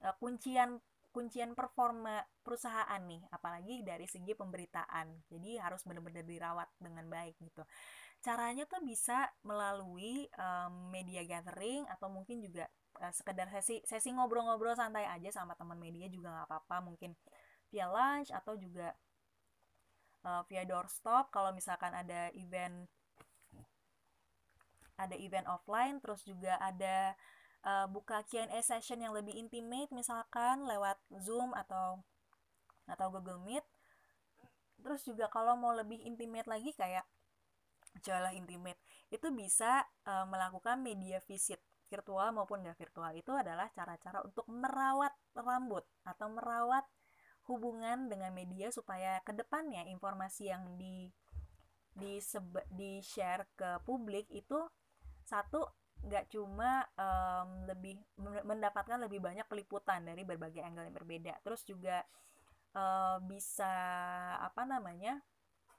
uh, 0.00 0.14
kuncian 0.16 0.80
kuncian 1.14 1.52
performa 1.52 2.24
perusahaan 2.40 2.98
nih. 3.04 3.22
Apalagi 3.30 3.84
dari 3.84 4.08
segi 4.08 4.32
pemberitaan. 4.32 5.28
Jadi 5.28 5.60
harus 5.60 5.84
benar-benar 5.84 6.24
dirawat 6.24 6.68
dengan 6.80 7.06
baik 7.06 7.36
gitu. 7.38 7.62
Caranya 8.24 8.64
tuh 8.64 8.80
bisa 8.80 9.28
melalui 9.44 10.24
um, 10.40 10.88
media 10.88 11.20
gathering 11.28 11.84
atau 11.92 12.08
mungkin 12.08 12.40
juga 12.40 12.64
uh, 13.04 13.12
sekedar 13.12 13.52
sesi 13.52 13.84
sesi 13.84 14.10
ngobrol-ngobrol 14.16 14.72
santai 14.72 15.04
aja 15.04 15.28
sama 15.28 15.52
teman 15.54 15.76
media 15.76 16.08
juga 16.08 16.32
nggak 16.32 16.48
apa-apa. 16.48 16.76
Mungkin 16.88 17.12
via 17.74 17.90
lunch 17.90 18.30
atau 18.30 18.54
juga 18.54 18.94
uh, 20.24 20.42
via 20.48 20.64
doorstop 20.64 21.30
kalau 21.30 21.52
misalkan 21.52 21.92
ada 21.92 22.32
event 22.34 22.88
ada 24.94 25.14
event 25.18 25.46
offline 25.50 25.98
terus 25.98 26.22
juga 26.26 26.58
ada 26.58 27.14
uh, 27.64 27.86
buka 27.90 28.22
Q&A 28.28 28.60
session 28.62 29.00
yang 29.02 29.12
lebih 29.12 29.34
intimate 29.34 29.90
misalkan 29.90 30.64
lewat 30.68 31.00
Zoom 31.18 31.52
atau 31.56 32.04
atau 32.84 33.06
Google 33.08 33.40
Meet. 33.40 33.64
Terus 34.84 35.00
juga 35.08 35.32
kalau 35.32 35.56
mau 35.56 35.72
lebih 35.72 36.04
intimate 36.04 36.44
lagi 36.44 36.76
kayak 36.76 37.08
jualah 38.04 38.36
intimate 38.36 38.76
itu 39.08 39.30
bisa 39.32 39.86
uh, 40.04 40.26
melakukan 40.28 40.82
media 40.82 41.22
visit 41.24 41.62
virtual 41.88 42.34
maupun 42.36 42.60
nggak 42.60 42.76
virtual. 42.76 43.10
Itu 43.16 43.32
adalah 43.32 43.72
cara-cara 43.72 44.20
untuk 44.20 44.44
merawat 44.50 45.14
rambut 45.32 45.86
atau 46.04 46.28
merawat 46.28 46.84
hubungan 47.46 48.08
dengan 48.08 48.32
media 48.32 48.72
supaya 48.72 49.20
ke 49.20 49.36
depannya 49.36 49.84
informasi 49.88 50.48
yang 50.48 50.64
di 50.80 51.12
di 51.94 52.18
di 52.74 52.98
share 53.04 53.46
ke 53.54 53.78
publik 53.86 54.26
itu 54.34 54.58
satu 55.22 55.62
nggak 56.04 56.28
cuma 56.28 56.84
um, 57.00 57.64
lebih 57.64 57.96
mendapatkan 58.44 59.00
lebih 59.00 59.24
banyak 59.24 59.46
peliputan 59.48 60.04
dari 60.04 60.20
berbagai 60.26 60.60
angle 60.60 60.84
yang 60.84 60.96
berbeda. 60.96 61.32
Terus 61.40 61.64
juga 61.64 62.04
uh, 62.76 63.16
bisa 63.24 63.72
apa 64.36 64.68
namanya 64.68 65.24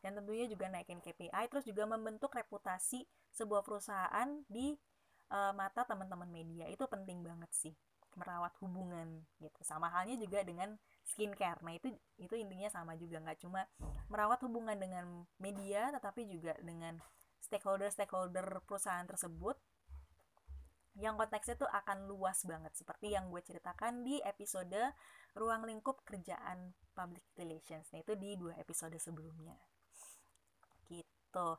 dan 0.02 0.18
tentunya 0.18 0.50
juga 0.50 0.70
naikin 0.70 1.02
KPI 1.02 1.46
terus 1.50 1.66
juga 1.66 1.86
membentuk 1.86 2.34
reputasi 2.34 3.06
sebuah 3.34 3.62
perusahaan 3.62 4.30
di 4.50 4.74
uh, 5.30 5.54
mata 5.54 5.86
teman-teman 5.86 6.30
media. 6.30 6.66
Itu 6.74 6.90
penting 6.90 7.22
banget 7.22 7.52
sih 7.54 7.74
merawat 8.18 8.56
hubungan 8.64 9.22
gitu. 9.38 9.62
Sama 9.62 9.94
halnya 9.94 10.18
juga 10.18 10.42
dengan 10.42 10.74
skincare. 11.06 11.62
Nah 11.62 11.78
itu 11.78 11.94
itu 12.18 12.34
intinya 12.34 12.68
sama 12.74 12.98
juga 12.98 13.22
nggak 13.22 13.40
cuma 13.46 13.70
merawat 14.10 14.42
hubungan 14.44 14.76
dengan 14.76 15.30
media 15.38 15.94
tetapi 15.94 16.26
juga 16.26 16.58
dengan 16.60 16.98
stakeholder 17.38 17.94
stakeholder 17.94 18.66
perusahaan 18.66 19.06
tersebut 19.06 19.56
yang 20.96 21.20
konteksnya 21.20 21.60
tuh 21.60 21.70
akan 21.70 22.08
luas 22.08 22.48
banget. 22.48 22.72
Seperti 22.74 23.14
yang 23.14 23.28
gue 23.28 23.44
ceritakan 23.44 24.02
di 24.08 24.24
episode 24.24 24.96
ruang 25.36 25.68
lingkup 25.68 26.02
kerjaan 26.08 26.72
public 26.96 27.24
relations. 27.36 27.92
Nah 27.92 28.00
itu 28.00 28.16
di 28.16 28.40
dua 28.40 28.56
episode 28.56 28.96
sebelumnya. 28.96 29.60
Gitu. 30.88 31.50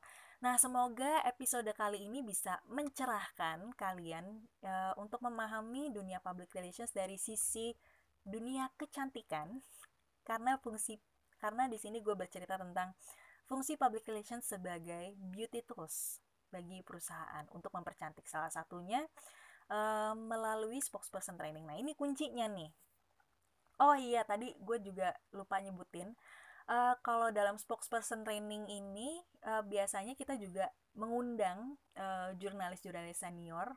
Nah 0.40 0.56
semoga 0.56 1.20
episode 1.28 1.68
kali 1.76 2.08
ini 2.08 2.24
bisa 2.24 2.64
mencerahkan 2.72 3.76
kalian 3.76 4.48
e, 4.64 4.72
untuk 4.96 5.20
memahami 5.20 5.92
dunia 5.92 6.20
public 6.24 6.52
relations 6.56 6.92
dari 6.96 7.20
sisi 7.20 7.76
dunia 8.26 8.66
kecantikan 8.74 9.62
karena 10.26 10.58
fungsi 10.58 10.98
karena 11.38 11.70
di 11.70 11.78
sini 11.78 12.02
gue 12.02 12.18
bercerita 12.18 12.58
tentang 12.58 12.90
Fungsi 13.46 13.78
public 13.78 14.02
relations 14.10 14.42
sebagai 14.42 15.14
beauty 15.30 15.62
tools 15.62 16.18
bagi 16.50 16.82
perusahaan 16.82 17.46
untuk 17.54 17.70
mempercantik 17.70 18.26
salah 18.26 18.50
satunya 18.50 19.06
uh, 19.70 20.18
melalui 20.18 20.82
spokesperson 20.82 21.38
training. 21.38 21.62
Nah 21.62 21.78
ini 21.78 21.94
kuncinya 21.94 22.50
nih. 22.50 22.74
Oh 23.78 23.94
iya 23.94 24.26
tadi 24.26 24.50
gue 24.58 24.82
juga 24.82 25.14
lupa 25.30 25.62
nyebutin 25.62 26.10
uh, 26.66 26.98
kalau 27.06 27.30
dalam 27.30 27.54
spokesperson 27.54 28.26
training 28.26 28.66
ini 28.66 29.22
uh, 29.46 29.62
biasanya 29.62 30.18
kita 30.18 30.34
juga 30.34 30.66
mengundang 30.98 31.76
jurnalis-jurnalis 32.40 33.20
senior, 33.20 33.68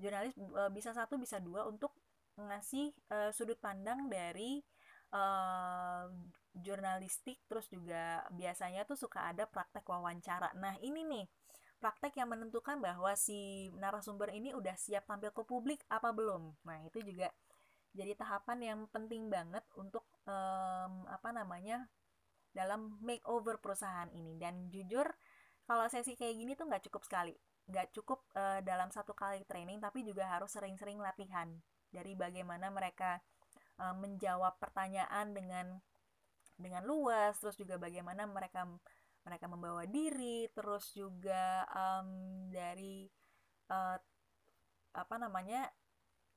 jurnalis 0.00 0.32
bisa 0.72 0.96
satu 0.96 1.20
bisa 1.20 1.36
dua 1.36 1.68
untuk 1.68 1.92
ngasih 2.36 2.92
uh, 3.10 3.30
sudut 3.32 3.56
pandang 3.58 4.12
dari 4.12 4.60
uh, 5.12 6.06
jurnalistik 6.56 7.44
terus 7.48 7.68
juga 7.68 8.24
biasanya 8.32 8.88
tuh 8.88 8.96
suka 8.96 9.32
ada 9.32 9.44
praktek 9.44 9.84
wawancara. 9.84 10.52
Nah 10.56 10.76
ini 10.80 11.04
nih 11.04 11.26
praktek 11.76 12.16
yang 12.16 12.32
menentukan 12.32 12.80
bahwa 12.80 13.12
si 13.16 13.68
narasumber 13.76 14.32
ini 14.32 14.56
udah 14.56 14.72
siap 14.76 15.04
tampil 15.04 15.32
ke 15.32 15.42
publik 15.44 15.84
apa 15.92 16.12
belum. 16.16 16.56
Nah 16.64 16.80
itu 16.88 17.04
juga 17.04 17.28
jadi 17.92 18.12
tahapan 18.16 18.58
yang 18.60 18.80
penting 18.92 19.28
banget 19.28 19.64
untuk 19.76 20.04
um, 20.28 21.04
apa 21.08 21.32
namanya 21.32 21.88
dalam 22.52 22.96
makeover 23.04 23.60
perusahaan 23.60 24.08
ini. 24.12 24.36
Dan 24.40 24.72
jujur 24.72 25.08
kalau 25.68 25.88
sesi 25.92 26.16
kayak 26.16 26.36
gini 26.36 26.52
tuh 26.56 26.68
nggak 26.68 26.88
cukup 26.88 27.04
sekali. 27.04 27.36
Nggak 27.68 27.92
cukup 27.92 28.24
uh, 28.32 28.64
dalam 28.64 28.88
satu 28.88 29.12
kali 29.12 29.44
training 29.44 29.80
tapi 29.80 30.04
juga 30.04 30.24
harus 30.28 30.52
sering-sering 30.52 30.96
latihan 31.00 31.52
dari 31.90 32.12
bagaimana 32.18 32.68
mereka 32.68 33.20
uh, 33.80 33.94
menjawab 33.96 34.58
pertanyaan 34.58 35.32
dengan 35.32 35.66
dengan 36.56 36.82
luas 36.88 37.36
terus 37.36 37.56
juga 37.60 37.76
bagaimana 37.76 38.24
mereka 38.24 38.64
mereka 39.26 39.46
membawa 39.50 39.84
diri 39.84 40.48
terus 40.54 40.94
juga 40.96 41.66
um, 41.74 42.48
dari 42.48 43.04
uh, 43.68 43.98
apa 44.96 45.14
namanya 45.20 45.68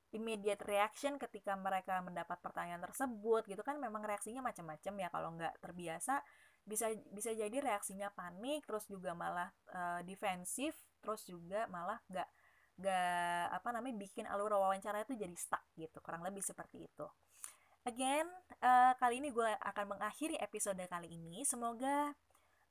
immediate 0.10 0.66
reaction 0.66 1.22
ketika 1.22 1.54
mereka 1.54 2.02
mendapat 2.02 2.42
pertanyaan 2.42 2.82
tersebut 2.82 3.46
gitu 3.46 3.62
kan. 3.62 3.78
Memang 3.78 4.02
reaksinya 4.02 4.42
macam-macam 4.42 4.94
ya 4.98 5.08
kalau 5.14 5.30
nggak 5.38 5.54
terbiasa 5.62 6.20
bisa 6.66 6.92
bisa 7.14 7.34
jadi 7.34 7.58
reaksinya 7.62 8.14
panik 8.14 8.62
terus 8.68 8.86
juga 8.86 9.18
malah 9.18 9.50
uh, 9.74 10.06
defensif 10.06 10.78
terus 11.02 11.26
juga 11.26 11.66
malah 11.72 11.98
nggak 12.12 12.30
nggak 12.80 13.60
apa 13.60 13.70
namanya 13.76 13.96
bikin 14.00 14.24
alur 14.24 14.56
wawancara 14.56 15.04
itu 15.04 15.14
jadi 15.20 15.36
stuck 15.36 15.64
gitu 15.76 16.00
kurang 16.00 16.24
lebih 16.24 16.40
seperti 16.40 16.88
itu 16.88 17.06
Again, 17.88 18.28
uh, 18.60 18.92
kali 19.00 19.24
ini 19.24 19.32
gue 19.32 19.48
akan 19.48 19.96
mengakhiri 19.96 20.36
episode 20.44 20.84
kali 20.92 21.16
ini. 21.16 21.48
Semoga 21.48 22.12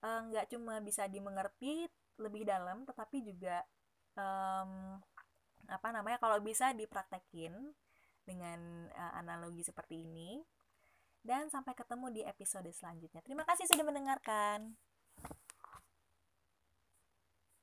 eh, 0.05 0.21
nggak 0.31 0.47
uh, 0.47 0.51
cuma 0.53 0.79
bisa 0.85 1.09
dimengerti 1.09 1.89
lebih 2.21 2.45
dalam, 2.45 2.85
tetapi 2.85 3.25
juga 3.25 3.65
um, 4.15 5.01
apa 5.67 5.89
namanya 5.91 6.21
kalau 6.21 6.39
bisa 6.45 6.71
dipraktekin 6.77 7.51
dengan 8.23 8.87
uh, 8.93 9.13
analogi 9.17 9.65
seperti 9.65 10.05
ini. 10.05 10.45
Dan 11.19 11.51
sampai 11.51 11.75
ketemu 11.75 12.15
di 12.15 12.23
episode 12.23 12.69
selanjutnya. 12.71 13.25
Terima 13.25 13.43
kasih 13.43 13.67
sudah 13.67 13.85
mendengarkan. 13.85 14.77